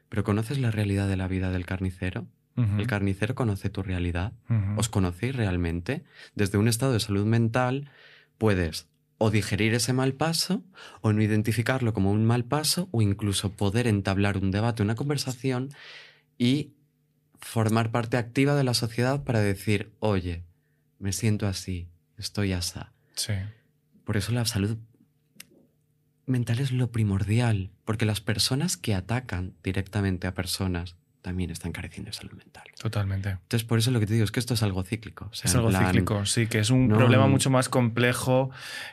[0.09, 2.27] Pero ¿conoces la realidad de la vida del carnicero?
[2.57, 4.33] El carnicero conoce tu realidad.
[4.77, 6.05] ¿Os conocéis realmente?
[6.35, 7.90] Desde un estado de salud mental
[8.38, 8.87] puedes
[9.18, 10.62] o digerir ese mal paso,
[11.01, 15.70] o no identificarlo como un mal paso, o incluso poder entablar un debate, una conversación
[16.38, 16.72] y
[17.40, 20.44] formar parte activa de la sociedad para decir, oye,
[20.99, 22.92] me siento así, estoy asá.
[23.14, 23.33] Sí.
[24.05, 24.77] Por eso la salud
[26.27, 30.96] mental es lo primordial, porque las personas que atacan directamente a personas
[31.27, 32.62] también están careciendo de salud mental.
[32.81, 33.31] Totalmente.
[33.31, 35.29] Entonces, por eso lo que te digo es que esto es algo cíclico.
[35.33, 38.53] es algo cíclico, sí, que es un problema mucho más complejo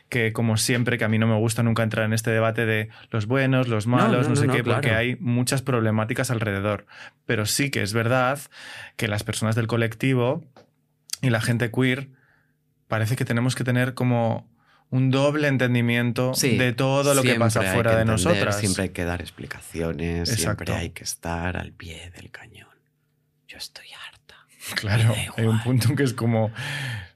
[0.09, 2.89] que, como siempre, que a mí no me gusta nunca entrar en este debate de
[3.11, 6.87] los buenos, los malos, no, sé qué, porque hay muchas problemáticas alrededor.
[7.27, 8.39] Pero sí que es verdad
[8.95, 10.43] que las personas del colectivo
[11.21, 12.09] y la gente queer
[12.87, 14.49] parece que tenemos que tener como
[14.93, 18.59] un doble entendimiento de todo lo que pasa fuera de nosotras.
[18.59, 22.69] Siempre hay que dar explicaciones, siempre hay que estar al pie del cañón.
[23.47, 24.35] Yo estoy harta.
[24.75, 26.51] Claro, hay un punto que es como.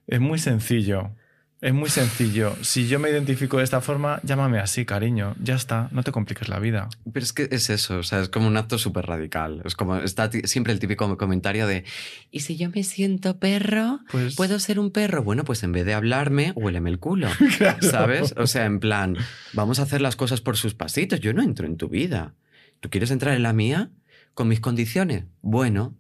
[0.08, 1.12] Es muy sencillo.
[1.60, 2.56] Es muy sencillo.
[2.62, 5.36] Si yo me identifico de esta forma, llámame así, cariño.
[5.41, 6.88] Ya está, no te compliques la vida.
[7.12, 9.63] Pero es que es eso, o sea, es como un acto súper radical.
[9.65, 11.84] Es como, está siempre el típico comentario de,
[12.30, 14.02] ¿y si yo me siento perro?
[14.12, 15.24] Pues- ¿Puedo ser un perro?
[15.24, 17.28] Bueno, pues en vez de hablarme, huéleme el culo.
[17.82, 18.36] ¿Sabes?
[18.38, 19.17] O sea, en plan,
[19.54, 21.22] vamos a hacer las cosas por sus pasitos.
[21.22, 22.36] Yo no entro en tu vida.
[22.82, 23.89] ¿Tú quieres entrar en la mía?
[24.36, 25.24] ¿Con mis condiciones?
[25.41, 25.96] Bueno,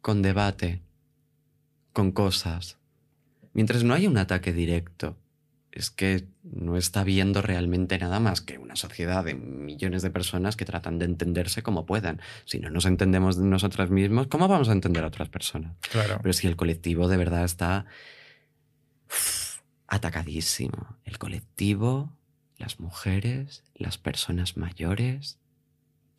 [0.00, 0.80] con debate,
[1.92, 2.78] con cosas.
[3.52, 5.16] Mientras no haya un ataque directo,
[5.72, 10.56] es que no está viendo realmente nada más que una sociedad de millones de personas
[10.56, 12.20] que tratan de entenderse como puedan.
[12.44, 15.76] Si no nos entendemos de nosotros mismos, ¿cómo vamos a entender a otras personas?
[15.90, 16.18] Claro.
[16.22, 17.86] Pero si el colectivo de verdad está
[19.86, 20.98] atacadísimo.
[21.04, 22.16] El colectivo,
[22.58, 25.38] las mujeres, las personas mayores,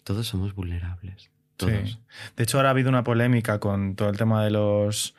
[0.03, 1.32] todos somos vulnerables.
[1.57, 1.71] Todos.
[1.71, 1.99] Sí.
[2.35, 5.15] De hecho, ahora ha habido una polémica con todo el tema de los,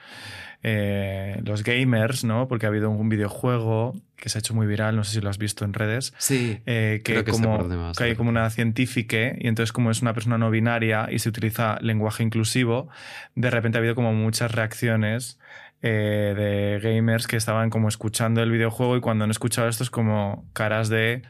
[0.62, 2.48] eh, los gamers, ¿no?
[2.48, 5.28] Porque ha habido un videojuego que se ha hecho muy viral, no sé si lo
[5.28, 8.30] has visto en redes, Sí, eh, que, Creo que sé como, por que hay como
[8.30, 12.88] una científica y entonces como es una persona no binaria y se utiliza lenguaje inclusivo,
[13.34, 15.38] de repente ha habido como muchas reacciones
[15.82, 19.90] eh, de gamers que estaban como escuchando el videojuego y cuando han escuchado esto es
[19.90, 21.20] como caras de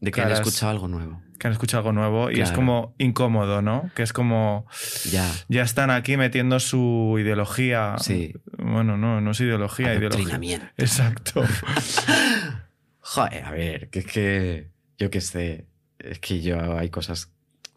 [0.00, 1.22] de que han escuchado algo nuevo.
[1.38, 3.90] que han escuchado algo nuevo y es como incómodo, ¿no?
[3.94, 4.66] Que es como
[5.10, 5.30] Ya.
[5.48, 7.94] ya están aquí metiendo su ideología.
[7.98, 8.34] Sí.
[8.58, 10.72] Bueno, no, no es ideología, ideología.
[10.76, 11.44] Exacto.
[13.00, 15.66] Joder, a ver, que es que yo qué sé,
[15.98, 17.30] es que yo hay cosas.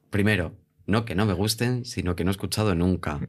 [0.09, 0.55] Primero,
[0.87, 3.19] no que no me gusten, sino que no he escuchado nunca.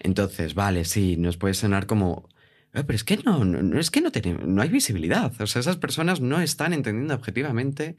[0.00, 2.28] Entonces, vale, sí, nos puede sonar como.
[2.72, 5.32] "Eh, pero es que no, no, es que no tenemos, no hay visibilidad.
[5.40, 7.96] O sea, esas personas no están entendiendo objetivamente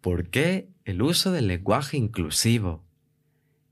[0.00, 2.84] por qué el uso del lenguaje inclusivo.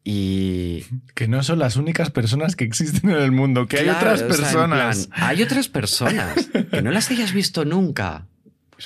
[0.03, 4.15] Y que no son las únicas personas que existen en el mundo, que hay otras
[4.15, 5.07] o sea, en personas.
[5.07, 8.27] plan, hay otras personas que no las hayas visto nunca.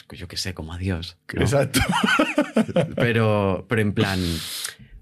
[0.09, 1.19] Pues yo qué sé, como a Dios.
[1.33, 1.43] ¿no?
[1.43, 1.81] Exacto.
[2.97, 4.21] Pero, pero en plan.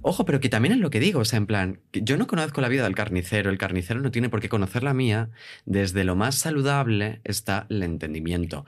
[0.04, 2.60] Ojo, pero que también es lo que digo, o sea, en plan, yo no conozco
[2.60, 5.30] la vida del carnicero, el carnicero no tiene por qué conocer la mía,
[5.64, 8.66] desde lo más saludable está el entendimiento.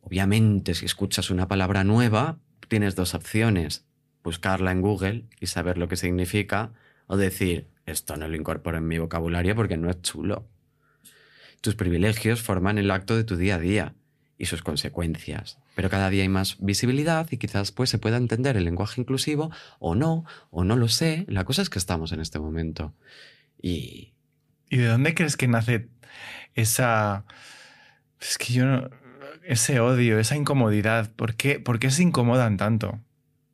[0.00, 3.86] Obviamente, si escuchas una palabra nueva, tienes dos opciones,
[4.24, 6.72] buscarla en Google y saber lo que significa,
[7.06, 10.48] o decir, esto no lo incorporo en mi vocabulario porque no es chulo.
[11.60, 13.94] Tus privilegios forman el acto de tu día a día
[14.38, 15.58] y sus consecuencias.
[15.74, 19.50] Pero cada día hay más visibilidad y quizás pues se pueda entender el lenguaje inclusivo
[19.78, 21.24] o no, o no lo sé.
[21.28, 22.92] La cosa es que estamos en este momento.
[23.60, 24.14] Y
[24.74, 25.88] ¿Y de dónde crees que nace
[26.54, 27.24] esa.
[28.20, 28.90] Es que yo no.
[29.44, 31.12] Ese odio, esa incomodidad.
[31.12, 32.98] ¿Por qué, por qué se incomodan tanto?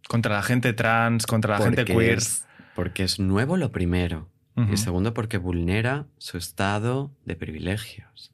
[0.09, 2.19] Contra la gente trans, contra la gente queer.
[2.19, 4.29] es, porque es nuevo lo primero.
[4.73, 8.31] Y segundo, porque vulnera su estado de privilegios.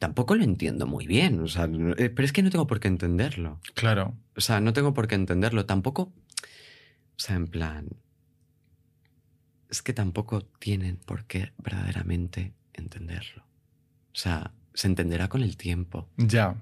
[0.00, 2.88] Tampoco lo entiendo muy bien, o sea, eh, pero es que no tengo por qué
[2.88, 3.60] entenderlo.
[3.74, 4.14] Claro.
[4.34, 5.66] O sea, no tengo por qué entenderlo.
[5.66, 6.04] Tampoco.
[6.04, 7.86] O sea, en plan.
[9.70, 13.42] Es que tampoco tienen por qué verdaderamente entenderlo.
[13.42, 16.08] O sea, se entenderá con el tiempo.
[16.16, 16.56] Ya.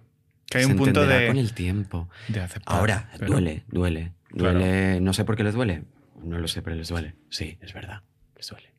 [0.47, 2.09] Que hay se un punto entenderá de, con el tiempo.
[2.27, 2.77] de aceptar.
[2.77, 4.13] Ahora, pero- duele, duele.
[4.31, 4.59] Claro.
[4.59, 5.01] Duele.
[5.01, 5.85] No sé por qué les duele.
[6.25, 7.15] No lo sé, pero les duele.
[7.31, 8.03] Sí, es verdad.
[8.35, 8.75] Les duele.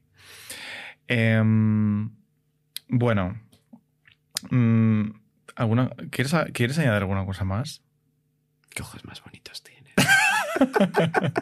[1.08, 2.10] Em,
[2.90, 3.40] bueno.
[4.50, 5.12] Mm,
[5.56, 7.82] ¿alguna, ¿quieres, ¿Quieres añadir alguna cosa más?
[8.70, 9.80] Qué ojos más bonitos tienes.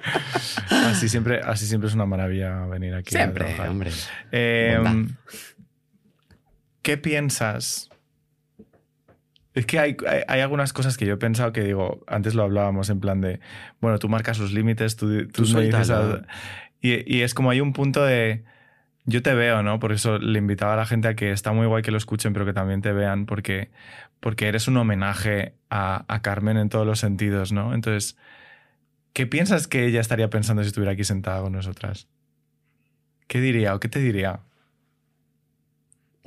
[0.70, 3.16] Así siempre, así siempre es una maravilla venir aquí.
[3.16, 3.70] a Siempre, trabajar.
[3.70, 3.92] hombre.
[4.32, 5.16] Em.
[6.82, 7.90] ¿Qué piensas?
[9.54, 12.44] Es que hay, hay- hay algunas cosas que yo he pensado que digo, antes lo
[12.44, 13.40] hablábamos en plan de,
[13.82, 15.92] bueno, tú marcas los límites, tú, tú dices
[16.80, 18.46] y, y es como hay un punto de,
[19.08, 19.80] yo te veo, ¿no?
[19.80, 22.34] Por eso le invitaba a la gente a que está muy guay que lo escuchen,
[22.34, 23.72] pero que también te vean, porque,
[24.20, 27.74] porque eres un homenaje a, a Carmen en todos los sentidos, ¿no?
[27.74, 28.18] Entonces,
[29.14, 32.08] ¿qué piensas que ella estaría pensando si estuviera aquí sentada con nosotras?
[33.28, 34.41] ¿Qué diría o qué te diría?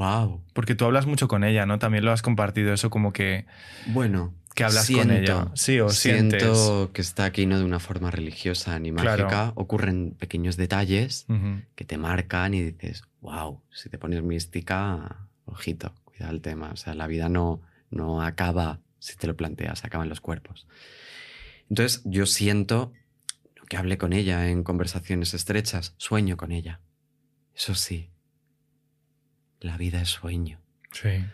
[0.01, 0.42] Wow.
[0.55, 1.78] Porque tú hablas mucho con ella, ¿no?
[1.78, 3.44] También lo has compartido, eso como que,
[3.88, 4.32] Bueno.
[4.55, 5.48] que hablas con siento, ella.
[5.53, 6.88] Sí, o siento sientes.
[6.94, 9.24] que está aquí no de una forma religiosa ni Claro.
[9.24, 9.53] mágica.
[9.57, 11.26] Ocurren pequeños detalles
[11.74, 16.70] que te marcan y dices, wow, si te pones mística, ojito, cuida el tema.
[16.72, 20.66] O sea, la vida no, no acaba si te lo planteas, acaban los cuerpos.
[21.68, 22.94] Entonces, yo siento
[23.68, 26.80] que hablé con ella en conversaciones estrechas, sueño con ella.
[27.55, 28.09] Eso sí,
[29.61, 30.59] la vida es sueño.
[30.93, 31.25] Sí.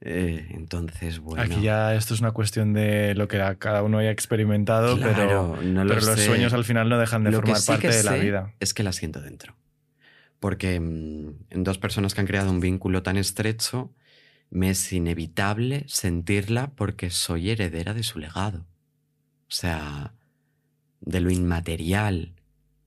[0.00, 1.42] Eh, entonces, bueno.
[1.42, 5.62] Aquí ya esto es una cuestión de lo que cada uno haya experimentado, Claro, pero,
[5.62, 8.02] no lo pero los sueños al final no dejan de Lo formar sí parte de
[8.02, 8.54] la vida.
[8.60, 9.54] Es que la siento dentro.
[10.38, 13.92] Porque mm, en dos personas que han creado un vínculo tan estrecho,
[14.50, 18.66] me es inevitable sentirla porque soy heredera de su legado.
[19.48, 20.12] O sea,
[21.00, 22.34] de lo inmaterial.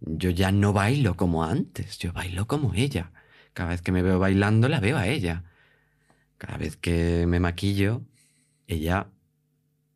[0.01, 3.11] Yo ya no bailo como antes, yo bailo como ella.
[3.53, 5.43] Cada vez que me veo bailando, la veo a ella.
[6.37, 8.01] Cada vez que me maquillo,
[8.67, 9.07] ella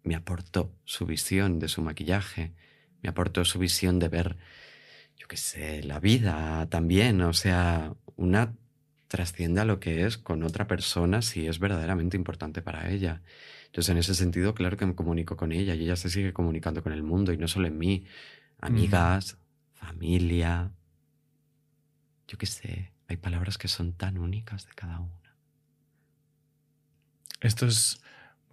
[0.03, 2.53] me aportó su visión de su maquillaje,
[3.01, 4.37] me aportó su visión de ver,
[5.17, 7.21] yo qué sé, la vida también.
[7.21, 8.55] O sea, una
[9.07, 13.21] trasciende a lo que es con otra persona si es verdaderamente importante para ella.
[13.67, 16.83] Entonces, en ese sentido, claro que me comunico con ella y ella se sigue comunicando
[16.83, 18.05] con el mundo y no solo en mí.
[18.59, 19.37] Amigas,
[19.73, 20.71] familia.
[22.27, 25.35] Yo qué sé, hay palabras que son tan únicas de cada una.
[27.41, 28.01] Esto es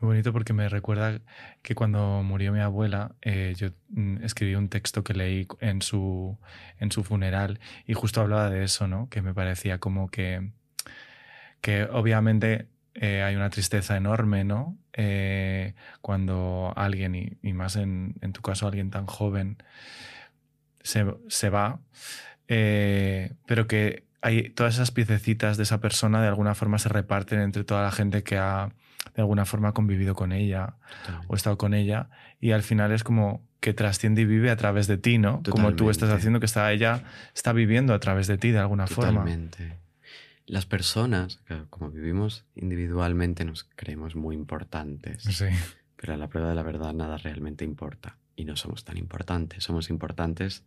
[0.01, 1.21] muy bonito porque me recuerda
[1.63, 6.39] que cuando murió mi abuela, eh, yo mm, escribí un texto que leí en su,
[6.79, 9.09] en su funeral y justo hablaba de eso, ¿no?
[9.09, 10.51] Que me parecía como que,
[11.63, 14.77] que obviamente eh, hay una tristeza enorme, ¿no?
[14.93, 19.63] Eh, cuando alguien, y, más en, tu caso alguien tan joven,
[20.83, 21.81] se, va,
[22.47, 27.65] pero que hay todas esas piececitas de esa persona de alguna forma se reparten entre
[27.65, 28.73] toda la gente que ha
[29.15, 30.75] de alguna forma convivido con ella
[31.27, 34.87] o estado con ella y al final es como que trasciende y vive a través
[34.87, 35.43] de ti, ¿no?
[35.49, 37.03] Como tú estás haciendo que está ella
[37.35, 39.59] está viviendo a través de ti de alguna Totalmente.
[39.59, 39.81] forma.
[40.47, 45.23] Las personas, como vivimos individualmente, nos creemos muy importantes.
[45.23, 45.47] Sí.
[45.97, 48.17] Pero a la prueba de la verdad nada realmente importa.
[48.35, 49.63] Y no somos tan importantes.
[49.63, 50.65] Somos importantes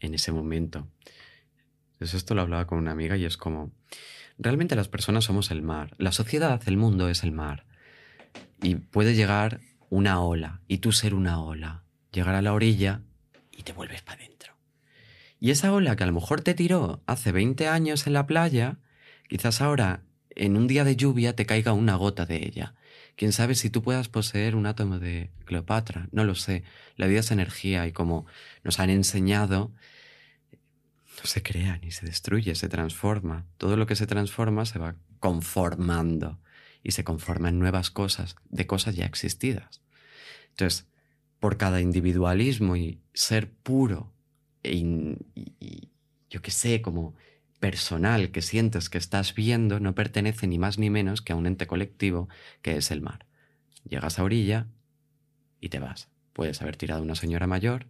[0.00, 0.86] en ese momento.
[1.96, 3.72] Entonces esto lo hablaba con una amiga y es como,
[4.38, 5.94] realmente las personas somos el mar.
[5.96, 7.64] La sociedad, el mundo es el mar.
[8.62, 13.00] Y puede llegar una ola y tú ser una ola, llegar a la orilla
[13.50, 14.54] y te vuelves para adentro.
[15.40, 18.76] Y esa ola que a lo mejor te tiró hace 20 años en la playa,
[19.28, 22.74] quizás ahora en un día de lluvia te caiga una gota de ella.
[23.16, 26.62] Quién sabe si tú puedas poseer un átomo de Cleopatra, no lo sé.
[26.96, 28.26] La vida es energía y como
[28.62, 29.72] nos han enseñado,
[31.18, 33.46] no se crea ni se destruye, se transforma.
[33.56, 36.38] Todo lo que se transforma se va conformando
[36.82, 39.82] y se conforma en nuevas cosas, de cosas ya existidas.
[40.50, 40.86] Entonces,
[41.40, 44.12] por cada individualismo y ser puro
[44.62, 45.88] e y,
[46.30, 47.14] yo qué sé, como
[47.60, 51.46] personal que sientes que estás viendo, no pertenece ni más ni menos que a un
[51.46, 52.28] ente colectivo
[52.62, 53.26] que es el mar.
[53.88, 54.66] Llegas a orilla
[55.60, 56.08] y te vas.
[56.32, 57.86] Puedes haber tirado a una señora mayor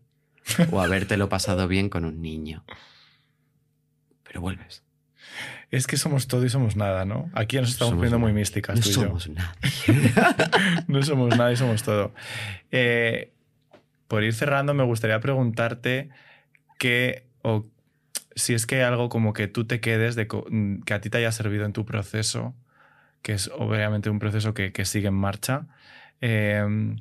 [0.71, 2.65] o habértelo pasado bien con un niño.
[4.37, 4.83] Pero vuelves.
[5.71, 7.31] Es que somos todo y somos nada, ¿no?
[7.33, 8.77] Aquí nos estamos poniendo muy místicas.
[8.77, 9.57] No somos nada.
[10.89, 12.13] no somos nada y somos todo.
[12.71, 13.33] Eh,
[14.09, 16.11] por ir cerrando, me gustaría preguntarte
[16.79, 17.65] qué o
[18.35, 21.17] si es que hay algo como que tú te quedes de que a ti te
[21.17, 22.55] haya servido en tu proceso,
[23.23, 25.67] que es obviamente un proceso que, sigue en marcha,
[26.21, 26.97] em,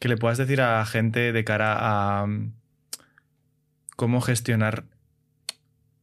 [0.00, 2.26] que le puedas decir a la gente de cara a
[3.94, 4.86] cómo gestionar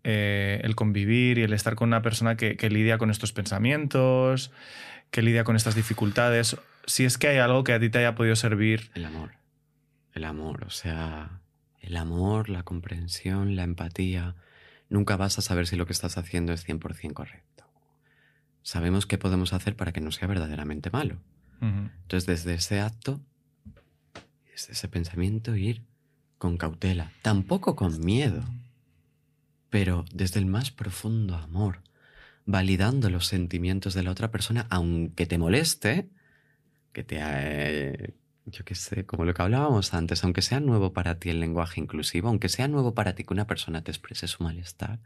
[0.10, 4.53] eh, el convivir y el estar con una persona que, lidia con estos pensamientos,
[5.12, 6.55] que lidia con estas dificultades.
[6.86, 8.89] Si es que hay algo que a ti te haya podido servir.
[8.93, 9.32] El amor.
[10.14, 11.41] El amor, o sea,
[11.82, 14.36] el amor, la comprensión, la empatía.
[14.88, 17.66] Nunca vas a saber si lo que estás haciendo es 100% correcto.
[18.62, 21.18] Sabemos qué podemos hacer para que no sea verdaderamente malo.
[21.60, 23.20] Entonces, desde ese acto,
[24.49, 25.84] desde ese pensamiento, ir
[26.38, 28.45] con cautela, tampoco con miedo
[29.70, 31.82] pero desde el más profundo amor,
[32.45, 36.09] validando los sentimientos de la otra persona, aunque te moleste,
[36.93, 37.18] que te...
[37.20, 38.13] Eh,
[38.49, 41.82] yo qué sé, como lo que hablábamos antes, aunque sea nuevo para ti el lenguaje
[41.82, 44.99] inclusivo, aunque sea nuevo para ti que una persona te exprese su malestar,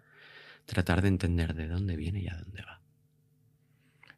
[0.65, 2.81] tratar de entender de dónde viene y a dónde va.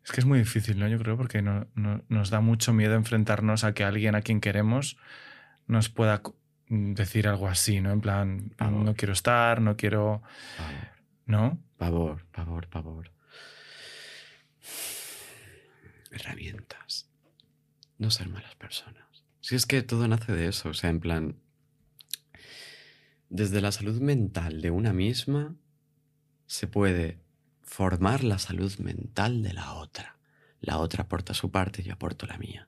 [0.03, 0.89] Es que es muy difícil, ¿no?
[0.89, 4.97] Yo creo, porque nos da mucho miedo enfrentarnos a que alguien a quien queremos
[5.67, 6.21] nos pueda
[6.73, 7.91] decir algo así, ¿no?
[7.91, 10.21] En plan, no quiero estar, no quiero...
[11.25, 11.57] ¿No?
[11.77, 13.11] Pavor, pavor, pavor.
[16.11, 17.09] Herramientas.
[17.97, 19.03] No ser malas personas.
[19.39, 21.35] Si es que todo nace de eso, o sea, en plan...
[23.29, 25.55] Desde la salud mental de una misma
[26.45, 27.19] se puede
[27.61, 30.17] formar la salud mental de la otra.
[30.61, 32.67] La otra aporta su parte, yo aporto la mía.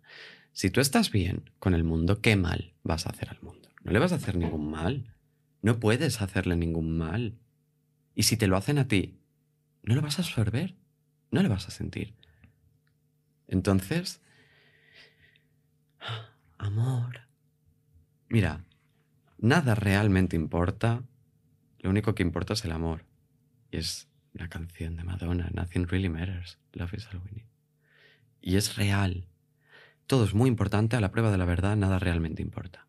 [0.53, 3.64] Si tú estás bien con el mundo, ¿qué mal vas a hacer al mundo?
[3.86, 5.14] No le vas a hacer ningún mal.
[5.62, 7.38] No puedes hacerle ningún mal.
[8.16, 9.20] Y si te lo hacen a ti,
[9.84, 10.76] no lo vas a absorber.
[11.30, 12.16] No lo vas a sentir.
[13.48, 14.22] Entonces,
[16.58, 17.22] amor.
[18.28, 18.66] Mira,
[19.38, 21.04] nada realmente importa.
[21.80, 23.06] Lo único que importa es el amor.
[23.70, 27.46] Y es una canción de Madonna, Nothing Really Matters, Love is all we need.
[28.42, 29.28] Y es real.
[30.08, 32.88] Todo es muy importante, a la prueba de la verdad nada realmente importa.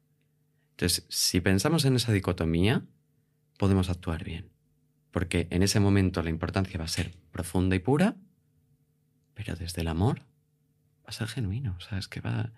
[0.76, 2.84] Entonces, si pensamos en esa dicotomía,
[3.56, 4.50] podemos actuar bien.
[5.10, 8.16] Porque en ese momento la importancia va a ser profunda y pura,
[9.32, 12.08] pero desde el amor va a ser genuino, ¿sabes?
[12.08, 12.52] Que va...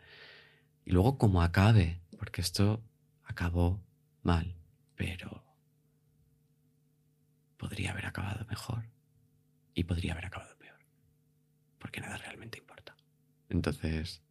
[0.84, 2.82] Y luego como acabe, porque esto
[3.22, 3.80] acabó
[4.24, 4.56] mal,
[4.96, 5.44] pero
[7.56, 8.84] podría haber acabado mejor
[9.74, 10.80] y podría haber acabado peor,
[11.78, 12.96] porque nada realmente importa.
[13.48, 14.22] Entonces,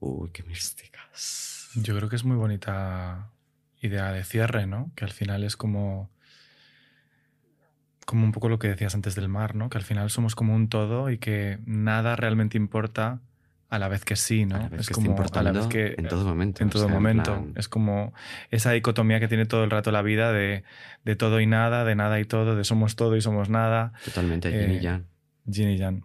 [0.00, 1.70] uy, qué místicas.
[1.74, 3.30] Yo creo que es muy bonita
[3.80, 4.90] idea de cierre, ¿no?
[4.94, 6.10] Que al final es como
[8.04, 9.68] como un poco lo que decías antes del mar, ¿no?
[9.68, 13.20] Que al final somos como un todo y que nada realmente importa
[13.68, 14.70] a la vez que sí, ¿no?
[14.78, 16.62] es como a la vez que en todo momento.
[16.62, 17.46] En todo momento.
[17.54, 18.14] Es como
[18.50, 20.64] esa dicotomía que tiene todo el rato la vida de,
[21.04, 23.92] de, todo y nada, de nada y todo, de somos todo y somos nada.
[24.06, 25.06] Totalmente, Jin y eh, Jan.
[25.50, 26.04] Jin y Jan.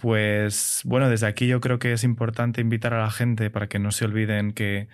[0.00, 3.80] Pues bueno, desde aquí yo creo que es importante invitar a la gente para que
[3.80, 4.88] no se olviden que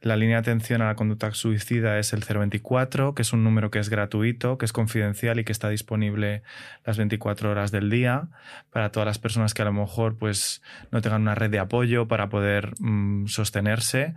[0.00, 3.70] la línea de atención a la conducta suicida es el 024, que es un número
[3.70, 6.42] que es gratuito, que es confidencial y que está disponible
[6.84, 8.30] las 24 horas del día
[8.72, 12.08] para todas las personas que a lo mejor pues, no tengan una red de apoyo
[12.08, 14.14] para poder mm, sostenerse.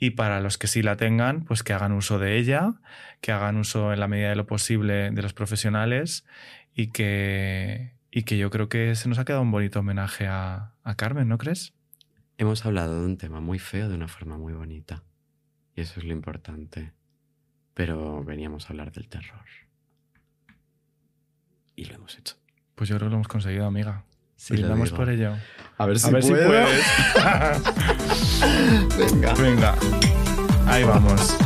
[0.00, 2.72] Y para los que sí la tengan, pues que hagan uso de ella,
[3.20, 6.24] que hagan uso en la medida de lo posible de los profesionales
[6.74, 10.74] y que, y que yo creo que se nos ha quedado un bonito homenaje a,
[10.82, 11.74] a Carmen, ¿no crees?
[12.38, 15.04] Hemos hablado de un tema muy feo de una forma muy bonita.
[15.74, 16.92] Y eso es lo importante.
[17.74, 19.44] Pero veníamos a hablar del terror.
[21.76, 22.36] Y lo hemos hecho.
[22.74, 24.04] Pues yo creo que lo hemos conseguido, amiga.
[24.36, 25.36] Sí, Brindamos por ello.
[25.76, 26.86] A ver si, a ver si puedes.
[29.12, 29.34] Venga.
[29.34, 29.74] Venga.
[30.66, 31.36] Ahí vamos.